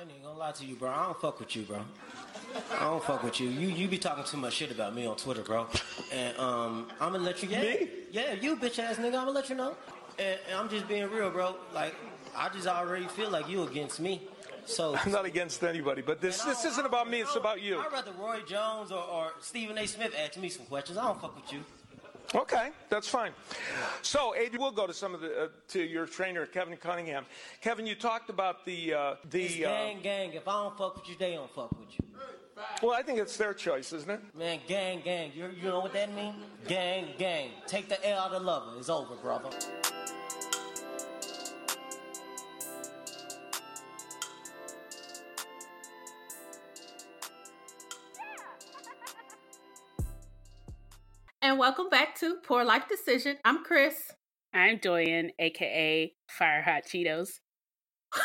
[0.00, 0.88] I ain't even gonna lie to you, bro.
[0.88, 1.84] I don't fuck with you, bro.
[2.72, 3.50] I don't fuck with you.
[3.50, 5.66] You you be talking too much shit about me on Twitter, bro.
[6.10, 7.50] And um, I'm gonna let you.
[7.50, 7.88] Yeah, Me?
[8.10, 9.06] yeah, you bitch ass nigga.
[9.08, 9.76] I'm gonna let you know.
[10.18, 11.54] And, and I'm just being real, bro.
[11.74, 11.94] Like
[12.34, 14.22] I just already feel like you against me.
[14.64, 17.20] So I'm not against anybody, but this this isn't about me.
[17.20, 17.78] It's about you.
[17.78, 19.86] I'd rather Roy Jones or, or Stephen A.
[19.86, 20.96] Smith ask me some questions.
[20.96, 21.60] I don't fuck with you.
[22.34, 23.32] Okay, that's fine.
[24.02, 27.24] So, Adrien, we'll go to some of the uh, to your trainer, Kevin Cunningham.
[27.60, 29.66] Kevin, you talked about the uh, It's the.
[29.66, 30.32] Uh, gang, gang.
[30.34, 32.06] If I don't fuck with you, they don't fuck with you.
[32.82, 34.20] well, I think it's their choice, isn't it?
[34.36, 35.32] Man, gang, gang.
[35.34, 36.36] You, you know what that means?
[36.68, 37.50] Gang, gang.
[37.66, 38.78] Take the L out of lover.
[38.78, 39.50] It's over, brother.
[51.50, 53.36] And welcome back to Poor Life Decision.
[53.44, 54.12] I'm Chris.
[54.54, 57.40] I'm Doyen, aka Fire Hot Cheetos.
[58.12, 58.22] what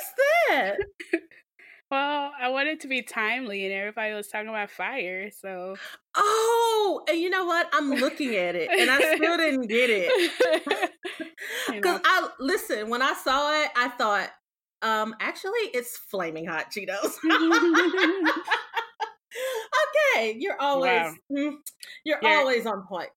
[0.00, 0.12] is
[0.48, 0.78] that?
[1.90, 5.76] Well, I wanted to be timely, and everybody was talking about fire, so
[6.16, 7.68] Oh, and you know what?
[7.72, 10.32] I'm looking at it and I still didn't get it.
[11.70, 12.00] Because.
[12.04, 14.30] I listen, when I saw it, I thought,
[14.82, 17.14] um, actually it's flaming hot Cheetos.
[20.14, 21.14] Okay, you're always Wow.
[21.30, 21.56] mm,
[22.04, 23.10] you're You're- always on point.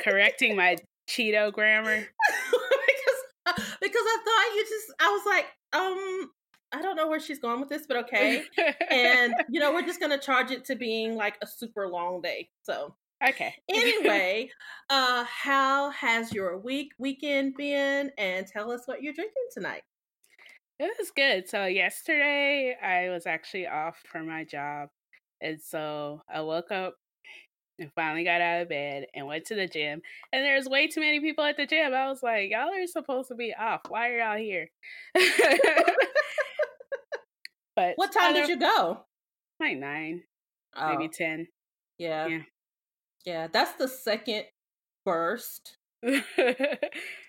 [0.00, 0.76] correcting my
[1.08, 1.96] Cheeto grammar.
[2.50, 6.30] because because I thought you just I was like, um,
[6.72, 8.44] I don't know where she's going with this, but okay.
[8.90, 12.48] and you know, we're just gonna charge it to being like a super long day.
[12.64, 12.94] So
[13.26, 13.54] okay.
[13.68, 14.50] anyway,
[14.90, 18.10] uh how has your week weekend been?
[18.18, 19.82] And tell us what you're drinking tonight.
[20.78, 21.48] It was good.
[21.48, 24.88] So yesterday I was actually off for my job.
[25.40, 26.94] And so I woke up
[27.78, 30.00] and finally got out of bed and went to the gym.
[30.32, 31.92] And there's way too many people at the gym.
[31.94, 33.82] I was like, y'all are supposed to be off.
[33.88, 34.70] Why are y'all here?
[37.76, 39.04] but What time did you go?
[39.60, 40.22] Like nine,
[40.76, 41.46] Oh, maybe ten.
[41.98, 42.26] yeah.
[42.26, 42.42] yeah.
[43.24, 44.44] Yeah, that's the second
[45.04, 45.76] burst.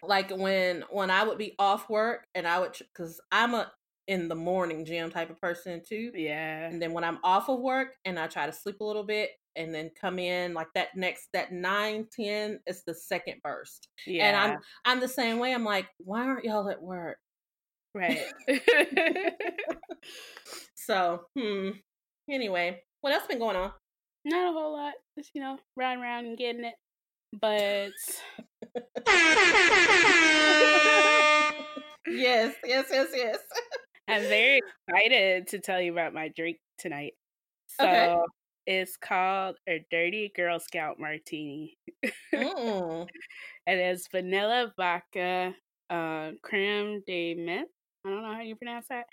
[0.03, 3.71] Like when when I would be off work and I would cuz I'm a
[4.07, 6.11] in the morning gym type of person too.
[6.15, 6.67] yeah.
[6.67, 9.31] and then when I'm off of work and I try to sleep a little bit
[9.55, 14.25] and then come in like that next that nine ten is the second burst Yeah.
[14.27, 17.17] and I'm I'm the same way I'm like why aren't y'all at work
[17.93, 18.25] right.
[20.75, 21.69] so hmm
[22.29, 23.71] anyway what else been going on
[24.25, 24.93] Not a whole lot.
[25.17, 26.75] Just, you know, riding around and getting it.
[27.39, 27.91] But
[32.07, 33.37] yes yes yes yes
[34.07, 37.13] I'm very excited to tell you about my drink tonight.
[37.67, 38.17] So Okay.
[38.65, 41.77] it's called a Dirty Girl Scout Martini.
[42.33, 43.07] Mm.
[43.65, 45.55] It is vanilla vodka,
[45.89, 47.65] uh, creme de menthe.
[48.05, 49.07] I don't know how you pronounce that.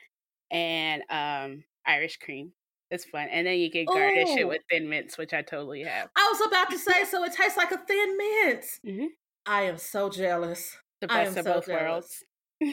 [0.50, 2.53] And um, Irish cream.
[2.91, 3.28] It's fun.
[3.28, 6.10] And then you can garnish it with thin mints, which I totally have.
[6.16, 9.09] I was about to say so it tastes like a thin mint Mhm.
[9.47, 11.78] I am so jealous The best of so both jealous.
[11.84, 12.25] worlds.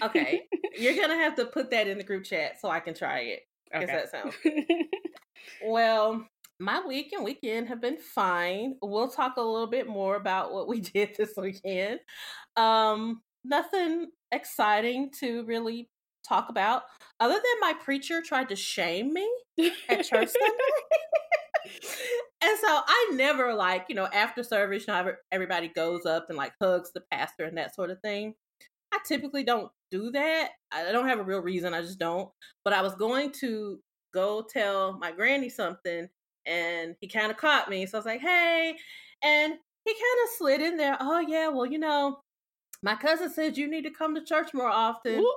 [0.01, 0.43] Okay
[0.77, 3.41] you're gonna have to put that in the group chat so I can try it
[3.73, 3.85] Okay.
[3.85, 4.35] that sounds
[5.63, 6.27] Well,
[6.59, 8.75] my week and weekend have been fine.
[8.81, 11.99] We'll talk a little bit more about what we did this weekend.
[12.55, 15.89] Um, nothing exciting to really
[16.27, 16.83] talk about,
[17.19, 19.27] other than my preacher tried to shame me
[19.89, 20.29] at church
[22.41, 26.37] and so I never like, you know, after service, you know, everybody goes up and
[26.37, 28.35] like hugs the pastor and that sort of thing.
[28.93, 30.49] I typically don't do that.
[30.71, 31.73] I don't have a real reason.
[31.73, 32.29] I just don't.
[32.63, 33.79] But I was going to
[34.13, 36.07] go tell my granny something
[36.45, 37.85] and he kind of caught me.
[37.85, 38.75] So I was like, hey.
[39.23, 39.53] And
[39.85, 40.97] he kind of slid in there.
[40.99, 42.19] Oh, yeah, well, you know,
[42.83, 45.17] my cousin said you need to come to church more often.
[45.17, 45.35] Whoop.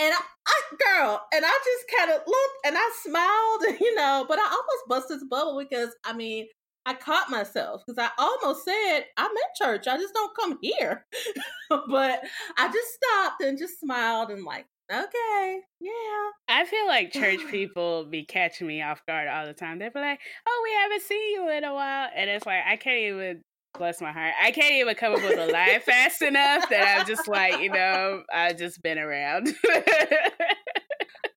[0.00, 4.24] And I, I, girl, and I just kind of looked and I smiled, you know,
[4.28, 6.46] but I almost busted his bubble because, I mean,
[6.86, 9.86] I caught myself because I almost said, I'm in church.
[9.88, 11.04] I just don't come here.
[11.88, 12.20] but
[12.56, 16.30] I just stopped and just smiled and, like, okay, yeah.
[16.48, 19.78] I feel like church people be catching me off guard all the time.
[19.78, 22.76] They be like, "Oh, we haven't seen you in a while," and it's like I
[22.76, 23.42] can't even
[23.78, 24.34] bless my heart.
[24.40, 27.70] I can't even come up with a lie fast enough that I'm just like, you
[27.70, 29.54] know, I've just been around.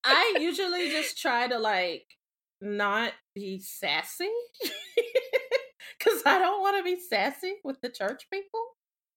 [0.03, 2.05] I usually just try to like
[2.61, 4.29] not be sassy
[5.99, 8.61] because I don't want to be sassy with the church people.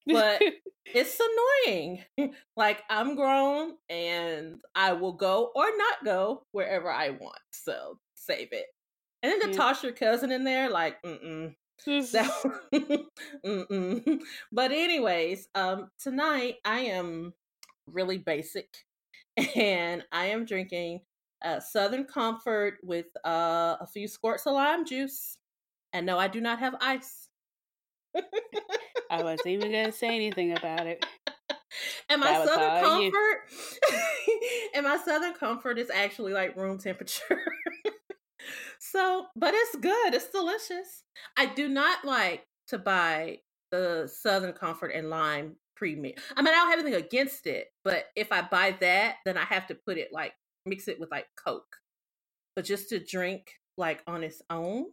[0.07, 0.43] But
[0.95, 1.19] it's
[1.67, 2.05] annoying.
[2.57, 7.39] like I'm grown and I will go or not go wherever I want.
[7.53, 8.67] So save it.
[9.23, 9.57] And then to Yeah.
[9.57, 11.55] toss your cousin in there, like, mm-mm.
[11.87, 12.31] That-
[13.45, 14.21] Mm-mm.
[14.53, 17.35] But anyways, um, tonight I am
[17.87, 18.69] really basic,
[19.57, 21.01] and I am drinking
[21.45, 25.37] uh, Southern Comfort with uh, a few squirts of lime juice.
[25.93, 27.24] And no, I do not have ice.
[29.11, 31.05] I wasn't even gonna say anything about it.
[32.09, 33.39] And my Southern Comfort,
[34.75, 37.43] and my Southern Comfort is actually like room temperature.
[38.79, 40.15] so, but it's good.
[40.15, 41.03] It's delicious.
[41.37, 43.39] I do not like to buy
[43.71, 46.23] the Southern Comfort and lime pre-mix.
[46.37, 49.45] I mean, I don't have anything against it, but if I buy that, then I
[49.45, 50.35] have to put it like
[50.67, 51.77] mix it with like Coke.
[52.55, 54.87] But just to drink like on its own,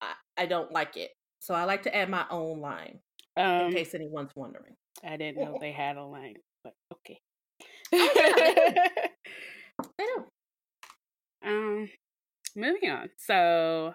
[0.00, 1.10] I, I don't like it.
[1.40, 3.00] So I like to add my own line
[3.36, 4.74] Um, in case anyone's wondering.
[5.04, 7.20] I didn't know they had a line, but okay.
[7.92, 10.24] oh, yeah, I know.
[11.40, 11.88] Um,
[12.56, 13.10] moving on.
[13.16, 13.94] So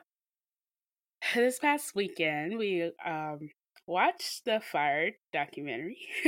[1.35, 3.49] this past weekend, we um
[3.85, 5.97] watched the Fire documentary.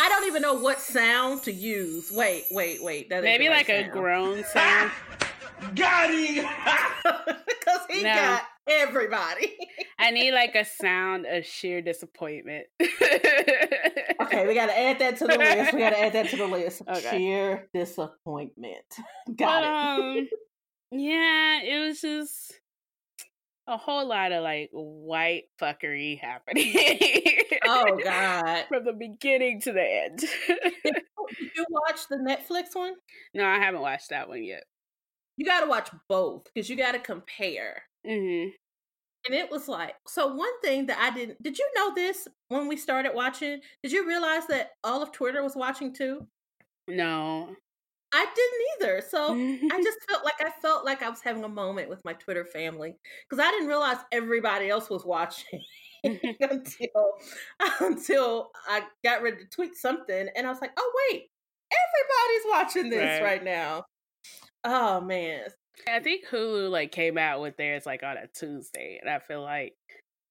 [0.00, 2.10] I don't even know what sound to use.
[2.12, 3.08] Wait, wait, wait.
[3.10, 4.90] That Maybe like a groan sound.
[5.74, 6.46] Got him!
[7.62, 8.14] Because he no.
[8.14, 9.56] got everybody.
[9.98, 12.66] I need like a sound of sheer disappointment.
[12.82, 15.72] okay, we got to add that to the list.
[15.72, 16.82] We got to add that to the list.
[16.88, 17.10] Okay.
[17.10, 18.84] Sheer disappointment.
[19.36, 20.22] got but, it.
[20.22, 20.28] Um,
[20.90, 22.60] yeah, it was just
[23.66, 26.74] a whole lot of like white fuckery happening.
[27.64, 28.64] oh God!
[28.68, 30.18] From the beginning to the end.
[30.18, 31.02] did,
[31.56, 32.94] you watch the Netflix one?
[33.34, 34.64] No, I haven't watched that one yet.
[35.42, 37.82] You got to watch both because you got to compare.
[38.06, 38.50] Mm-hmm.
[39.26, 40.32] And it was like so.
[40.32, 43.58] One thing that I didn't did you know this when we started watching?
[43.82, 46.28] Did you realize that all of Twitter was watching too?
[46.86, 47.56] No.
[48.14, 49.02] I didn't either.
[49.08, 52.12] So I just felt like I felt like I was having a moment with my
[52.12, 52.94] Twitter family
[53.28, 55.60] because I didn't realize everybody else was watching
[56.04, 57.14] until
[57.80, 61.30] until I got ready to tweet something, and I was like, "Oh wait,
[61.72, 63.86] everybody's watching this right, right now."
[64.64, 65.46] Oh man.
[65.88, 69.42] I think Hulu like came out with theirs like on a Tuesday, and I feel
[69.42, 69.74] like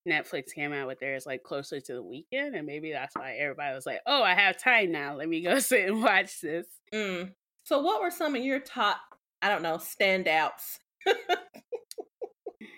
[0.08, 3.76] Netflix came out with theirs like closer to the weekend, and maybe that's why everybody
[3.76, 5.16] was like, "Oh, I have time now.
[5.16, 7.34] Let me go sit and watch this." Mm.
[7.64, 9.00] So, what were some of your top,
[9.42, 10.78] I don't know, standouts?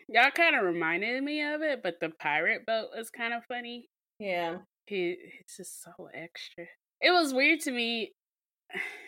[0.09, 3.89] Y'all kind of reminded me of it, but the pirate boat was kind of funny.
[4.19, 4.57] Yeah.
[4.85, 6.65] He, he's just so extra.
[7.01, 8.13] It was weird to me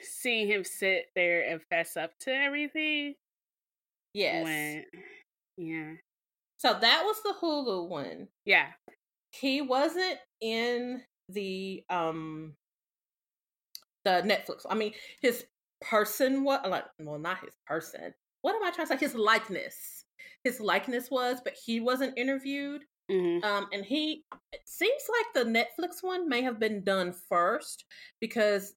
[0.01, 3.15] seeing him sit there and fess up to everything.
[4.13, 4.83] Yes.
[5.57, 5.93] Yeah.
[6.57, 8.27] So that was the Hulu one.
[8.45, 8.67] Yeah.
[9.31, 12.53] He wasn't in the um
[14.05, 14.65] the Netflix.
[14.69, 15.45] I mean, his
[15.81, 20.05] person what like well not his person what am i trying to say his likeness
[20.43, 23.43] his likeness was but he wasn't interviewed mm-hmm.
[23.45, 24.23] um and he
[24.53, 27.85] it seems like the netflix one may have been done first
[28.19, 28.73] because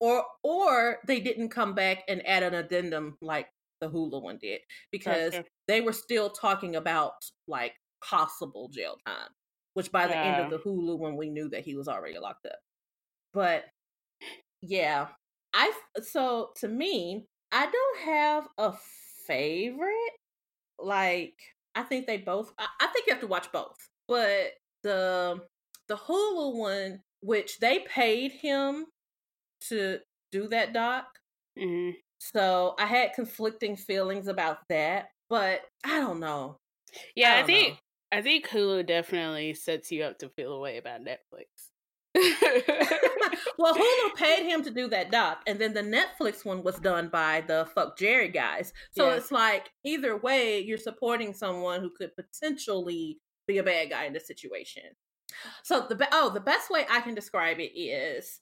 [0.00, 3.46] or or they didn't come back and add an addendum like
[3.80, 4.60] the hulu one did
[4.90, 5.34] because
[5.68, 7.12] they were still talking about
[7.48, 9.28] like possible jail time
[9.74, 10.24] which by the yeah.
[10.24, 12.58] end of the hulu one we knew that he was already locked up
[13.32, 13.64] but
[14.62, 15.06] yeah
[15.52, 15.72] I
[16.02, 18.74] so to me, I don't have a
[19.26, 20.12] favorite.
[20.78, 21.34] Like
[21.74, 22.52] I think they both.
[22.58, 23.76] I, I think you have to watch both,
[24.08, 25.40] but the
[25.88, 28.86] the Hulu one, which they paid him
[29.68, 29.98] to
[30.32, 31.06] do that doc.
[31.58, 31.96] Mm-hmm.
[32.18, 36.58] So I had conflicting feelings about that, but I don't know.
[37.14, 38.18] Yeah, I, I think know.
[38.18, 41.46] I think Hulu definitely sets you up to feel a way about Netflix.
[43.58, 47.08] well, Hulu paid him to do that doc, and then the Netflix one was done
[47.08, 48.72] by the Fuck Jerry guys.
[48.92, 49.14] So yeah.
[49.14, 54.12] it's like either way, you're supporting someone who could potentially be a bad guy in
[54.12, 54.82] the situation.
[55.62, 58.40] So the oh, the best way I can describe it is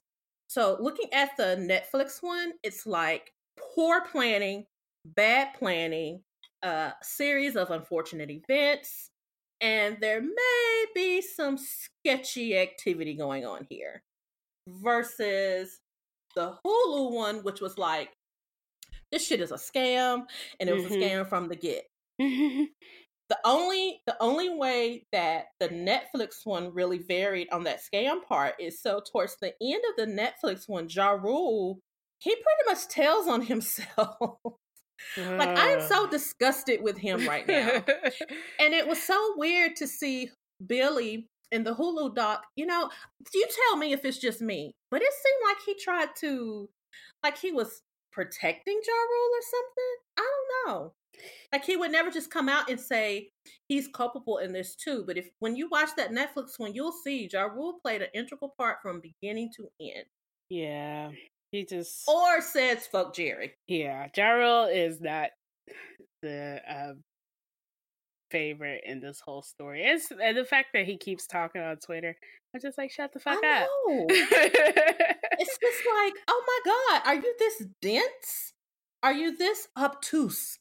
[0.49, 3.33] so looking at the Netflix one, it's like
[3.75, 4.65] poor planning,
[5.05, 6.23] bad planning,
[6.63, 9.11] a series of unfortunate events,
[9.61, 14.01] and there may be some sketchy activity going on here
[14.67, 15.81] versus
[16.35, 18.09] the Hulu one, which was like,
[19.11, 20.25] this shit is a scam,
[20.59, 20.95] and it was mm-hmm.
[20.95, 21.85] a scam from the get.
[23.29, 28.55] the only the only way that the Netflix one really varied on that scam part
[28.59, 31.79] is so towards the end of the Netflix one, Ja Rule,
[32.19, 34.37] he pretty much tells on himself.
[35.15, 37.69] Like I am so disgusted with him right now.
[38.59, 40.29] and it was so weird to see
[40.67, 42.43] Billy in the Hulu doc.
[42.57, 42.89] You know,
[43.33, 46.69] you tell me if it's just me, but it seemed like he tried to
[47.23, 47.81] like he was
[48.11, 49.95] protecting Ja Rule or something.
[50.17, 50.31] I
[50.65, 50.93] don't know.
[51.51, 53.29] Like he would never just come out and say
[53.67, 55.03] he's culpable in this too.
[55.05, 58.53] But if when you watch that Netflix one, you'll see Ja Rule played an integral
[58.57, 60.05] part from beginning to end.
[60.49, 61.11] Yeah.
[61.51, 63.53] He just Or says fuck Jerry.
[63.67, 64.07] Yeah.
[64.15, 65.29] Ja Rule is not
[66.21, 66.93] the uh,
[68.29, 69.83] favorite in this whole story.
[69.83, 72.15] It's and the fact that he keeps talking on Twitter.
[72.53, 73.67] I'm just like, shut the fuck I up.
[74.09, 78.53] it's just like, oh my god, are you this dense?
[79.03, 80.58] Are you this obtuse?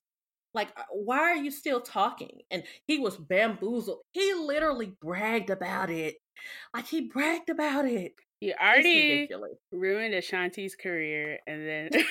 [0.59, 2.41] Like, uh, why are you still talking?
[2.51, 4.01] And he was bamboozled.
[4.11, 6.17] He literally bragged about it.
[6.75, 8.15] Like he bragged about it.
[8.41, 9.29] you already
[9.71, 11.91] ruined Ashanti's career and then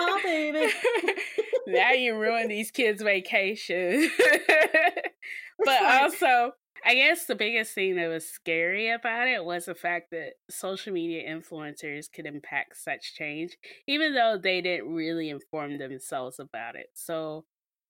[0.00, 0.72] Oh, baby.
[1.66, 4.08] now you ruin these kids' vacation.
[5.64, 6.52] but also,
[6.84, 10.92] I guess the biggest thing that was scary about it was the fact that social
[10.92, 13.56] media influencers could impact such change,
[13.86, 16.88] even though they didn't really inform themselves about it.
[16.94, 17.44] So,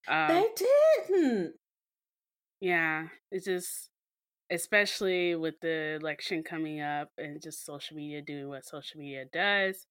[0.09, 0.49] um, They
[1.09, 1.55] didn't.
[2.61, 3.91] yeah, it's just,
[4.51, 9.87] especially with the election coming up and just social media doing what social media does,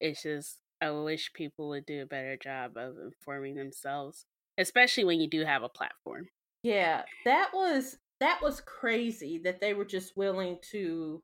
[0.00, 4.26] it's just, I wish people would do a better job of informing themselves,
[4.58, 6.28] especially when you do have a platform.
[6.62, 11.22] Yeah, that was that was crazy that they were just willing to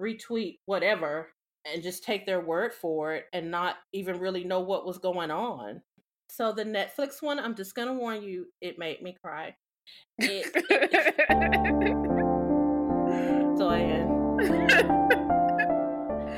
[0.00, 1.28] retweet whatever
[1.64, 5.30] and just take their word for it and not even really know what was going
[5.30, 5.80] on.
[6.30, 9.54] So the Netflix one, I'm just gonna warn you, it made me cry.
[10.18, 10.46] It,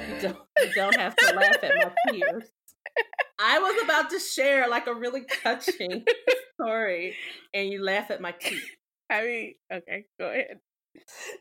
[0.09, 2.51] you don't, you don't have to laugh at my tears.
[3.39, 6.05] I was about to share like a really touching
[6.61, 7.15] story,
[7.55, 8.77] and you laugh at my teeth.
[9.11, 10.61] I mean, okay, go ahead.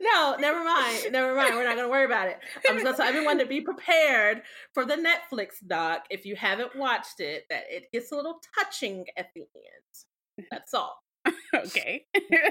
[0.01, 1.11] No, never mind.
[1.11, 1.55] Never mind.
[1.55, 2.37] We're not going to worry about it.
[2.67, 4.41] I'm just going to tell everyone to be prepared
[4.73, 6.05] for the Netflix doc.
[6.09, 10.47] If you haven't watched it, that it gets a little touching at the end.
[10.51, 10.97] That's all.
[11.55, 12.05] okay.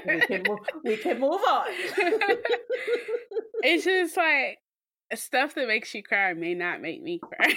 [0.05, 1.67] We can move, we can move on.
[3.63, 4.57] it's just like
[5.13, 7.55] stuff that makes you cry may not make me cry.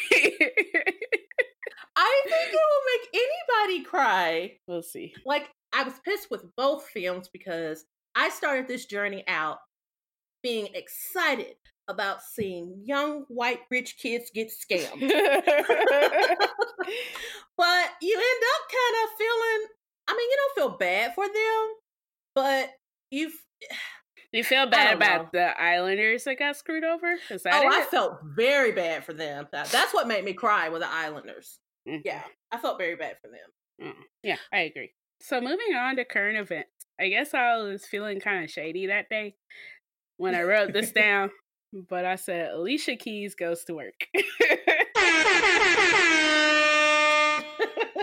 [1.97, 4.59] I think it will make anybody cry.
[4.69, 5.15] we'll see.
[5.27, 7.85] Like, I was pissed with both films because
[8.15, 9.59] I started this journey out
[10.43, 11.57] being excited
[11.89, 15.01] about seeing young white rich kids get scammed.
[17.57, 19.69] but you end up kind of feeling
[20.11, 21.75] I mean, you don't feel bad for them,
[22.35, 22.71] but
[23.11, 23.31] you
[24.33, 27.17] you feel bad about the Islanders that got screwed over?
[27.31, 29.49] Is that Oh, I felt very bad for them.
[29.53, 31.59] That's what made me cry with the Islanders.
[31.87, 32.03] Mhm.
[32.05, 33.51] Yeah, I felt very bad for them.
[33.81, 34.93] Mm, Yeah, I agree.
[35.21, 36.71] So moving on to current events.
[37.01, 39.37] I guess I was feeling kind of shady that day
[40.17, 41.31] when I wrote this down,
[41.89, 44.07] but I said Alicia Keys goes to work.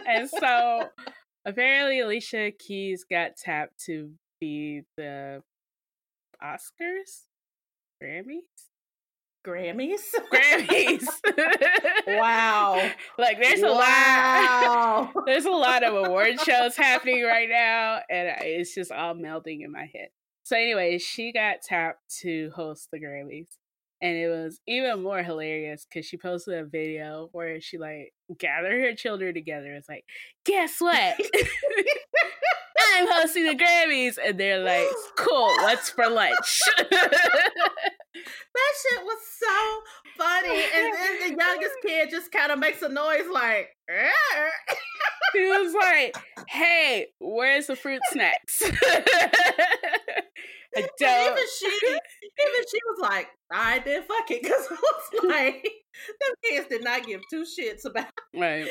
[0.07, 0.89] and so
[1.45, 5.41] apparently Alicia Keys got tapped to be the
[6.43, 7.23] Oscars?
[8.01, 8.41] Grammys?
[9.45, 10.01] Grammys.
[10.33, 11.05] Grammys.
[12.07, 12.91] wow.
[13.17, 15.11] Like there's a lot wow.
[15.25, 19.71] there's a lot of award shows happening right now and it's just all melding in
[19.71, 20.09] my head.
[20.43, 23.47] So anyway, she got tapped to host the Grammys.
[24.01, 28.81] And it was even more hilarious because she posted a video where she like gathered
[28.81, 29.73] her children together.
[29.73, 30.03] It's like,
[30.43, 31.17] guess what?
[32.95, 36.61] I'm hosting the Grammys, and they're like, "Cool, what's for lunch?"
[38.15, 39.81] That shit was so
[40.17, 40.49] funny.
[40.49, 43.69] Oh, and then the youngest kid just kind of makes a noise like,
[45.33, 46.15] he was like,
[46.47, 48.61] "Hey, where's the fruit snacks?"
[50.75, 51.31] I don't.
[51.31, 55.63] even she, even she was like, "All right, then fuck it," because it was like
[55.63, 58.07] them kids did not give two shits about.
[58.33, 58.67] Right.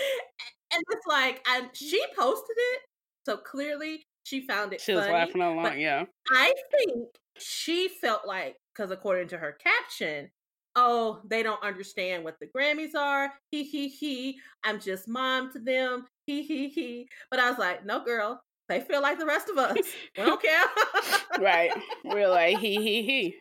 [0.73, 2.81] And it's like, and she posted it,
[3.27, 6.05] so clearly she found it She was laughing along, yeah.
[6.33, 7.09] I think
[7.39, 10.31] she felt like, because according to her caption,
[10.77, 13.33] oh, they don't understand what the Grammys are.
[13.51, 14.39] He he he.
[14.65, 16.07] I'm just mom to them.
[16.27, 17.09] He he he.
[17.31, 18.43] But I was like, no, girl.
[18.69, 19.77] They feel like the rest of us.
[20.17, 20.65] We don't care.
[21.41, 21.73] Right.
[22.05, 23.35] We're like, he, he, he.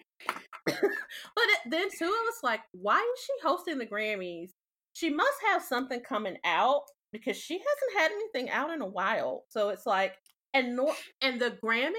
[0.65, 4.49] But it, then too, it was like, why is she hosting the Grammys?
[4.93, 9.43] She must have something coming out because she hasn't had anything out in a while.
[9.49, 10.15] So it's like,
[10.55, 11.93] and nor and the Grammys,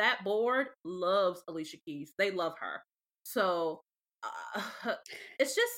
[0.00, 2.12] that board loves Alicia Keys.
[2.18, 2.82] They love her.
[3.22, 3.82] So
[4.22, 4.94] uh,
[5.38, 5.72] it's just,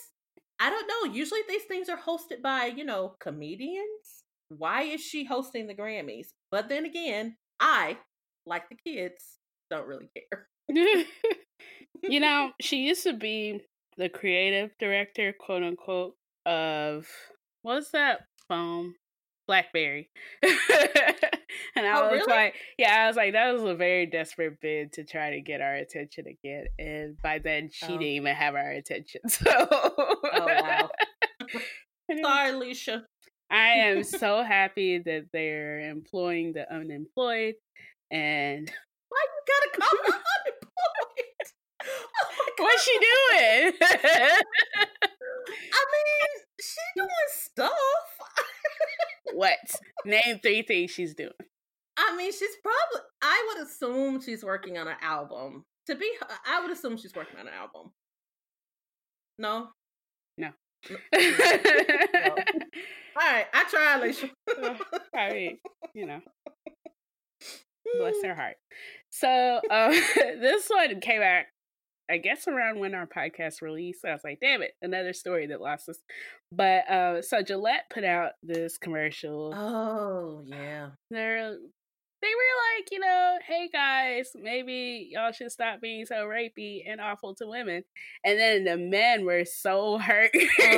[0.60, 1.12] I don't know.
[1.12, 4.24] Usually these things are hosted by you know comedians.
[4.48, 6.28] Why is she hosting the Grammys?
[6.50, 7.98] But then again, I
[8.46, 9.38] like the kids
[9.70, 10.46] don't really care.
[12.02, 13.62] you know, she used to be
[13.96, 16.14] the creative director, quote unquote,
[16.46, 17.06] of
[17.62, 18.94] what's that phone
[19.46, 20.10] BlackBerry.
[21.76, 22.32] and I Oh, was really?
[22.32, 25.60] like, yeah, I was like, that was a very desperate bid to try to get
[25.60, 26.66] our attention again.
[26.78, 27.98] And by then, she Oh.
[27.98, 29.22] didn't even have our attention.
[29.28, 30.90] So, Oh wow.
[32.22, 33.04] Sorry, Alicia.
[33.50, 37.54] I am so happy that they're employing the unemployed.
[38.10, 38.70] And
[39.08, 41.46] Why you gotta call unemployed?
[41.84, 41.88] Oh
[42.58, 43.72] what's she doing?
[43.80, 44.42] I
[45.92, 47.72] mean, she doing stuff.
[49.34, 49.58] what?
[50.04, 51.32] Name three things she's doing.
[51.96, 53.06] I mean, she's probably.
[53.22, 55.64] I would assume she's working on an album.
[55.86, 56.10] To be,
[56.46, 57.92] I would assume she's working on an album.
[59.38, 59.68] No.
[60.38, 60.50] No.
[63.14, 64.30] All right, I try, Alicia.
[65.14, 65.58] I mean,
[65.94, 66.20] you know,
[67.98, 68.56] bless her heart.
[69.10, 71.44] So um, this one came out,
[72.10, 74.04] I guess, around when our podcast released.
[74.04, 75.98] I was like, damn it, another story that lost us.
[76.50, 79.52] But uh, so Gillette put out this commercial.
[79.54, 80.90] Oh yeah.
[81.10, 81.56] They're
[82.22, 87.00] they were like, you know, hey guys, maybe y'all should stop being so rapey and
[87.00, 87.82] awful to women.
[88.24, 90.30] And then the men were so hurt.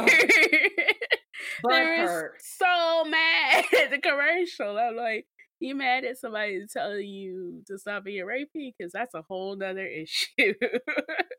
[1.63, 2.43] Butt they were hurt.
[2.43, 4.79] so mad at the commercial.
[4.79, 5.27] I'm like,
[5.61, 8.73] you mad at somebody telling you to stop being rapey?
[8.77, 10.55] Because that's a whole nother issue.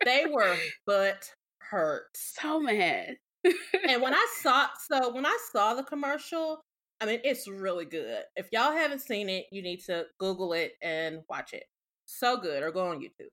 [0.06, 2.06] They were butt hurt.
[2.16, 3.18] so mad.
[3.44, 6.64] and when I saw so when I saw the commercial,
[7.02, 8.24] I mean it's really good.
[8.36, 11.64] If y'all haven't seen it, you need to Google it and watch it.
[12.06, 13.30] So good, or go on YouTube.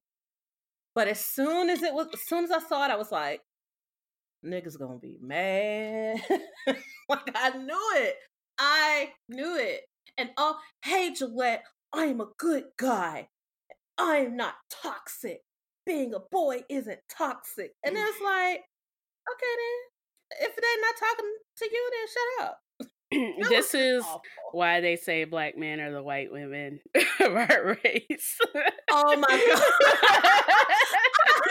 [0.94, 3.40] But as soon as it was, as soon as I saw it, I was like,
[4.44, 6.22] "Niggas gonna be mad."
[7.08, 8.16] like I knew it.
[8.58, 9.82] I knew it.
[10.18, 13.28] And oh, hey Gillette, I am a good guy.
[13.98, 15.42] I am not toxic.
[15.84, 17.72] Being a boy isn't toxic.
[17.84, 18.04] And mm.
[18.06, 18.60] it's like,
[19.28, 19.92] okay then
[20.40, 22.60] if they're not talking to you, then shut up.
[23.48, 24.22] This is awful.
[24.52, 26.80] why they say black men are the white women
[27.20, 28.38] of our race.
[28.90, 29.62] Oh my god!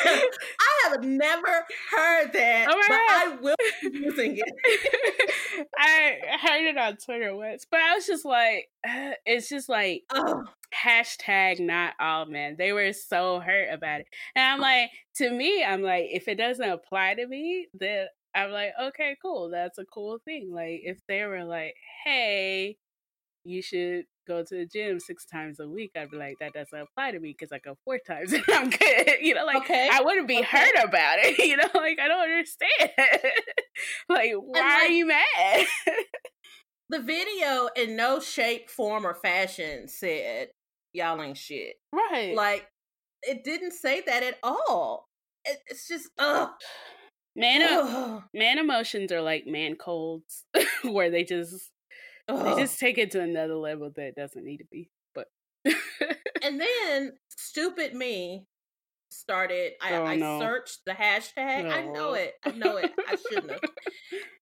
[0.59, 3.09] I have never heard that, Oh my but God.
[3.09, 3.55] I will
[3.91, 5.67] be using it.
[5.77, 10.03] I heard it on Twitter once, but I was just like, uh, it's just like
[10.11, 12.55] Oh, hashtag not all men.
[12.57, 14.07] They were so hurt about it.
[14.35, 18.51] And I'm like, to me, I'm like, if it doesn't apply to me, then I'm
[18.51, 19.49] like, okay, cool.
[19.49, 20.51] That's a cool thing.
[20.53, 21.73] Like, if they were like,
[22.05, 22.77] hey,
[23.43, 26.79] you should go to the gym six times a week, I'd be like, that doesn't
[26.79, 29.15] apply to me because I go four times and I'm good.
[29.21, 30.45] You know, like, Okay, I wouldn't be okay.
[30.45, 31.37] hurt about it.
[31.51, 32.91] You know, like, I don't understand.
[34.09, 35.65] like, why are you mad?
[36.89, 40.49] the video in no shape, form, or fashion said
[40.93, 41.75] y'all ain't shit.
[41.93, 42.35] right.
[42.35, 42.67] Like
[43.23, 45.07] it didn't say that at all.
[45.45, 46.49] It, it's just ugh.
[47.35, 50.45] Man, uh, ugh, man emotions are like man colds
[50.83, 51.71] where they just
[52.27, 52.43] ugh.
[52.43, 55.27] they just take it to another level that doesn't need to be but
[56.43, 58.45] And then stupid me
[59.11, 59.73] started.
[59.81, 60.39] I, Oh, I no.
[60.39, 61.71] searched the hashtag.
[61.71, 62.33] I know it.
[62.43, 62.91] I know it.
[63.07, 63.61] I shouldn't have.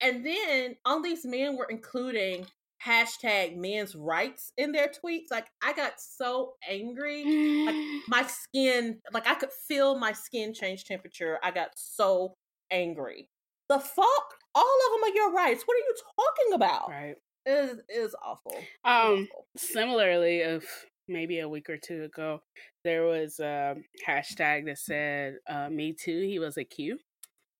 [0.01, 2.45] And then all these men were including
[2.85, 5.25] hashtag men's rights in their tweets.
[5.29, 7.23] Like I got so angry.
[8.07, 11.37] My skin, like I could feel my skin change temperature.
[11.43, 12.35] I got so
[12.71, 13.29] angry.
[13.69, 14.33] The fuck?
[14.55, 15.63] All of them are your rights.
[15.65, 16.89] What are you talking about?
[16.89, 18.57] right It is, it is awful.
[18.83, 19.45] Um awful.
[19.57, 20.63] similarly of
[21.07, 22.41] maybe a week or two ago
[22.83, 23.75] there was a
[24.07, 26.97] hashtag that said uh, me too he was a q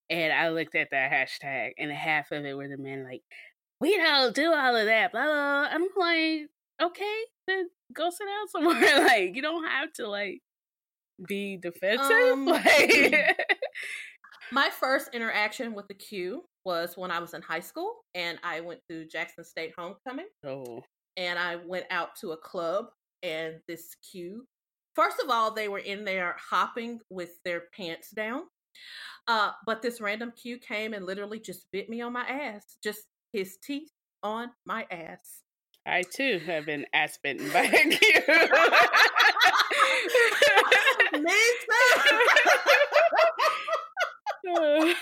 [0.08, 3.22] and i looked at that hashtag and half of it were the men like
[3.80, 6.48] we don't do all of that blah blah, i'm like
[6.80, 7.18] okay
[7.48, 10.40] then go sit down somewhere like you don't have to like
[11.26, 13.36] be defensive Um, like
[14.52, 18.60] My first interaction with the Q was when I was in high school and I
[18.60, 20.82] went to Jackson State homecoming oh
[21.16, 22.86] and I went out to a club
[23.22, 24.44] and this Q
[24.94, 28.42] first of all they were in there hopping with their pants down.
[29.28, 32.76] Uh but this random Q came and literally just bit me on my ass.
[32.82, 33.90] Just his teeth
[34.22, 35.42] on my ass.
[35.86, 37.88] I too have been ass bitten by a Q.
[41.20, 42.20] Me too.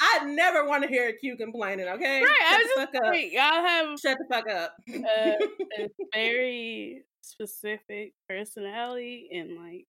[0.00, 2.20] I never want to hear a Q complaining, okay?
[2.22, 3.12] Right, I Shut was the just fuck up.
[3.12, 4.74] like, y'all have Shut the fuck up.
[4.94, 9.86] uh, a very specific personality and like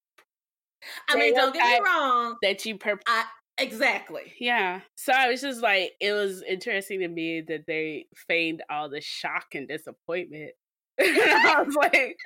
[1.10, 2.36] I mean, don't get me wrong.
[2.42, 3.26] that you per I
[3.60, 4.34] exactly.
[4.40, 4.82] yeah.
[4.96, 9.02] So I was just like, it was interesting to me that they feigned all the
[9.02, 10.52] shock and disappointment.
[11.00, 12.18] I was like,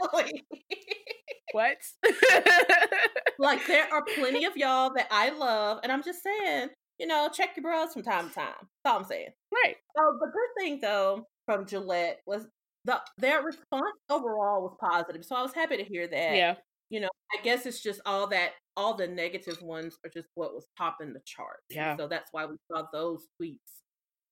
[1.53, 1.77] what?
[3.39, 7.29] like there are plenty of y'all that I love, and I'm just saying, you know,
[7.31, 8.53] check your bros from time to time.
[8.83, 9.29] That's all I'm saying.
[9.63, 9.75] right.
[9.97, 12.47] Oh, the good thing though from Gillette was
[12.85, 15.23] the their response overall was positive.
[15.25, 16.35] So I was happy to hear that.
[16.35, 16.55] Yeah.
[16.89, 20.53] You know, I guess it's just all that all the negative ones are just what
[20.53, 21.63] was topping the charts.
[21.69, 21.97] And Yeah.
[21.97, 23.57] So that's why we saw those tweets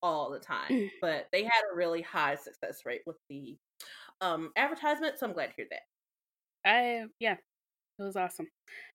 [0.03, 0.89] all the time.
[1.01, 3.57] But they had a really high success rate with the
[4.19, 5.17] um advertisement.
[5.17, 5.81] So I'm glad to hear that.
[6.65, 7.33] I yeah,
[7.99, 8.47] it was awesome.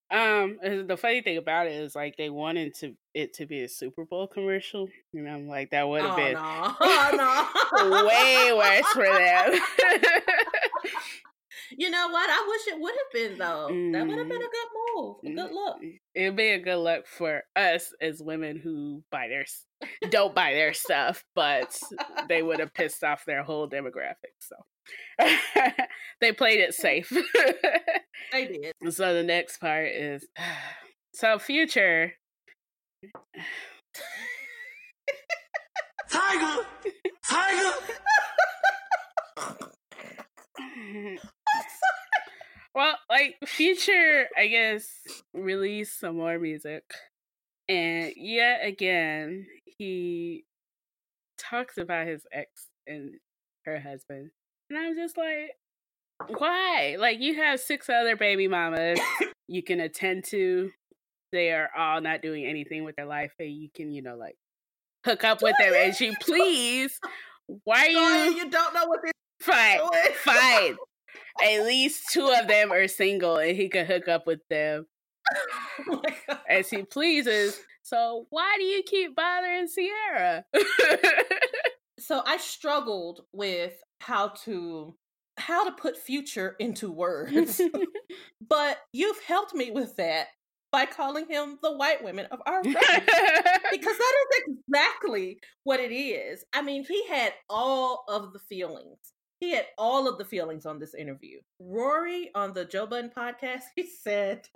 [0.09, 3.63] Um, uh, the funny thing about it is like they wanted to it to be
[3.63, 6.75] a Super Bowl commercial, and I'm like that would have oh, been no.
[6.81, 7.51] oh,
[7.83, 8.07] no.
[8.07, 9.59] way worse for them.
[11.77, 12.29] You know what?
[12.31, 13.67] I wish it would have been though.
[13.93, 14.53] That would have been a Mm.
[14.53, 15.17] good move.
[15.25, 15.77] A good look.
[16.15, 19.45] It'd be a good look for us as women who buy their
[20.11, 21.79] don't buy their stuff, but
[22.29, 24.35] they would have pissed off their whole demographic.
[24.39, 24.57] So
[26.21, 27.13] they played it safe.
[28.33, 28.93] They did.
[28.95, 30.27] so the next part is
[31.15, 32.15] so future.
[36.11, 36.67] Tiger!
[37.31, 37.73] Tiger!
[42.75, 44.89] well, like Future, I guess,
[45.33, 46.85] released some more music,
[47.69, 50.45] and yet again, he
[51.39, 53.15] talks about his ex and
[53.65, 54.31] her husband,
[54.71, 55.53] and I'm just like,
[56.39, 56.97] why?
[56.99, 58.99] Like, you have six other baby mamas
[59.49, 60.71] you can attend to.
[61.33, 64.37] They are all not doing anything with their life, and you can, you know, like
[65.05, 66.99] hook up with them as you please.
[67.65, 69.81] Why are you you don't know what they're fine?
[70.17, 70.77] Fine.
[71.43, 74.87] At least two of them are single, and he can hook up with them
[75.89, 76.03] Oh
[76.49, 77.61] as he pleases.
[77.83, 80.45] So why do you keep bothering Ciara?
[81.99, 84.95] so I struggled with how to
[85.39, 87.61] how to put future into words.
[88.49, 90.29] but you've helped me with that
[90.73, 92.75] by calling him the white women of our race.
[93.71, 96.45] because that is exactly what it is.
[96.53, 98.99] I mean, he had all of the feelings.
[99.41, 101.41] He had all of the feelings on this interview.
[101.61, 104.47] Rory on the Joe Budden podcast, he said,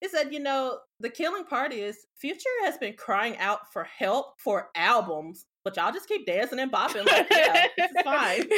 [0.00, 4.38] he said, you know, the killing part is Future has been crying out for help
[4.38, 8.40] for albums, but y'all just keep dancing and bopping like, yeah, this is fine.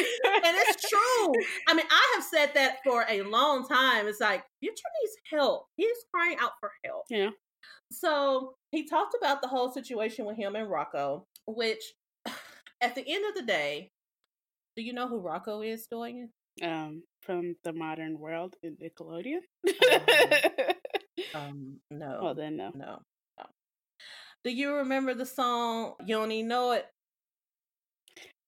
[0.46, 1.32] And it's true.
[1.68, 4.06] I mean, I have said that for a long time.
[4.06, 5.66] It's like Future needs help.
[5.76, 7.04] He's crying out for help.
[7.10, 7.30] Yeah.
[7.90, 11.82] So he talked about the whole situation with him and Rocko, which
[12.80, 13.90] at the end of the day,
[14.76, 16.28] do you know who Rocko is, Doyen?
[16.62, 19.40] um, from the modern world in Nickelodeon.
[21.34, 22.18] Um, no.
[22.22, 22.70] well, then no.
[22.74, 22.98] no,
[23.38, 23.44] no.
[24.44, 26.86] Do you remember the song "You Only Know It"?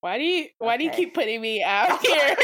[0.01, 2.37] Why do you Why do you keep putting me out here?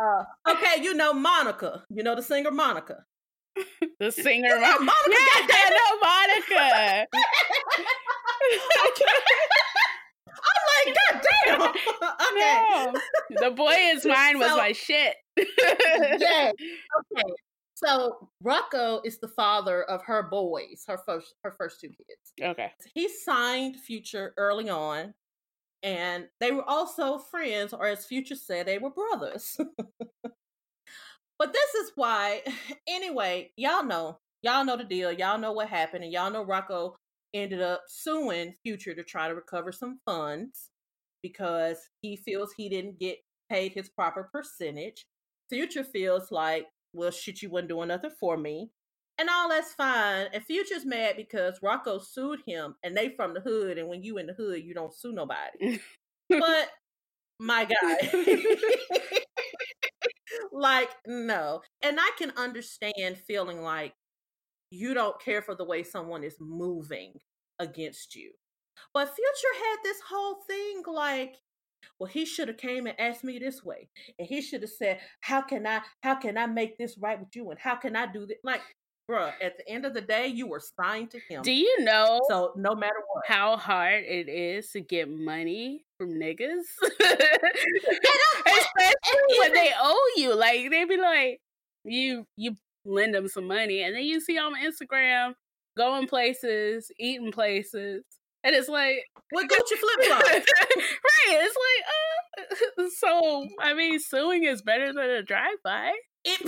[0.00, 1.82] Uh, okay, you know Monica.
[1.90, 3.04] You know the singer Monica.
[4.00, 7.06] the singer, Yeah, Mon- Monica, Yeah, I know Monica.
[10.48, 11.62] I'm like, God damn.
[12.92, 13.00] okay.
[13.30, 15.14] No, the boy is mine was So- my shit.
[15.38, 16.52] yes.
[17.16, 17.22] Okay.
[17.74, 22.32] So Rocko is the father of her boys, her first her first two kids.
[22.42, 22.72] Okay.
[22.94, 25.12] He signed Future early on,
[25.86, 29.56] and they were also friends, or as Future said, they were brothers.
[31.38, 32.42] but this is why,
[32.88, 36.94] anyway, y'all know, y'all know the deal, y'all know what happened, and y'all know Rocko
[37.32, 40.70] ended up suing Future to try to recover some funds
[41.22, 43.18] because he feels he didn't get
[43.48, 45.06] paid his proper percentage.
[45.48, 48.70] Future feels like, well, shit, you wasn't doing nothing for me.
[49.18, 50.26] And all that's fine.
[50.32, 53.78] And Future's mad because Rocko sued him and they from the hood.
[53.78, 55.80] And when you in the hood, you don't sue nobody.
[56.28, 56.68] but
[57.38, 58.10] my guy.
[60.52, 61.62] like, no.
[61.82, 63.94] And I can understand feeling like
[64.70, 67.14] you don't care for the way someone is moving
[67.58, 68.32] against you.
[68.92, 71.36] But Future had this whole thing like,
[71.98, 75.00] well, he should have came and asked me this way, and he should have said,
[75.20, 75.82] "How can I?
[76.02, 77.50] How can I make this right with you?
[77.50, 78.60] And how can I do this Like,
[79.10, 81.42] bruh, at the end of the day, you were signed to him.
[81.42, 86.14] Do you know so no matter what, how hard it is to get money from
[86.14, 86.62] niggas?
[87.00, 87.34] Especially
[89.38, 90.34] when they owe you.
[90.34, 91.40] Like they be like,
[91.84, 95.34] you you lend them some money, and then you see on Instagram
[95.76, 98.02] going places, eating places,
[98.44, 98.98] and it's like
[99.32, 100.28] with Gucci flip flops.
[100.28, 100.44] right.
[101.28, 105.92] It's like, uh, so I mean, suing is better than a drive by.
[106.24, 106.40] It,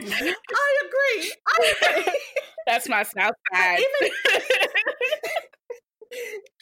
[0.00, 1.32] I agree.
[1.46, 2.20] I agree.
[2.66, 3.78] That's my south side.
[3.78, 4.12] even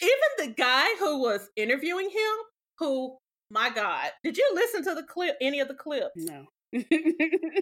[0.03, 2.35] even the guy who was interviewing him,
[2.79, 3.17] who
[3.51, 5.37] my God, did you listen to the clip?
[5.41, 6.13] Any of the clips?
[6.17, 6.47] no.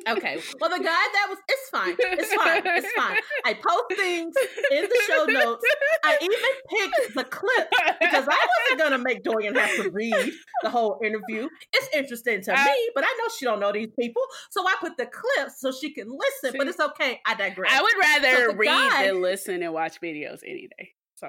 [0.08, 0.38] Okay.
[0.60, 1.94] Well, the guy that was, it's fine.
[1.98, 2.62] It's fine.
[2.64, 3.16] It's fine.
[3.44, 4.34] I post things
[4.70, 5.64] in the show notes.
[6.04, 6.38] I even
[6.70, 10.14] picked the clip because I wasn't gonna make Dorian have to read
[10.62, 11.48] the whole interview.
[11.72, 14.74] It's interesting to I- me, but I know she don't know these people, so I
[14.80, 16.56] put the clips so she can listen.
[16.58, 17.20] But it's okay.
[17.26, 17.70] I digress.
[17.72, 20.92] I would rather So read guy- than listen and watch videos any day.
[21.16, 21.28] So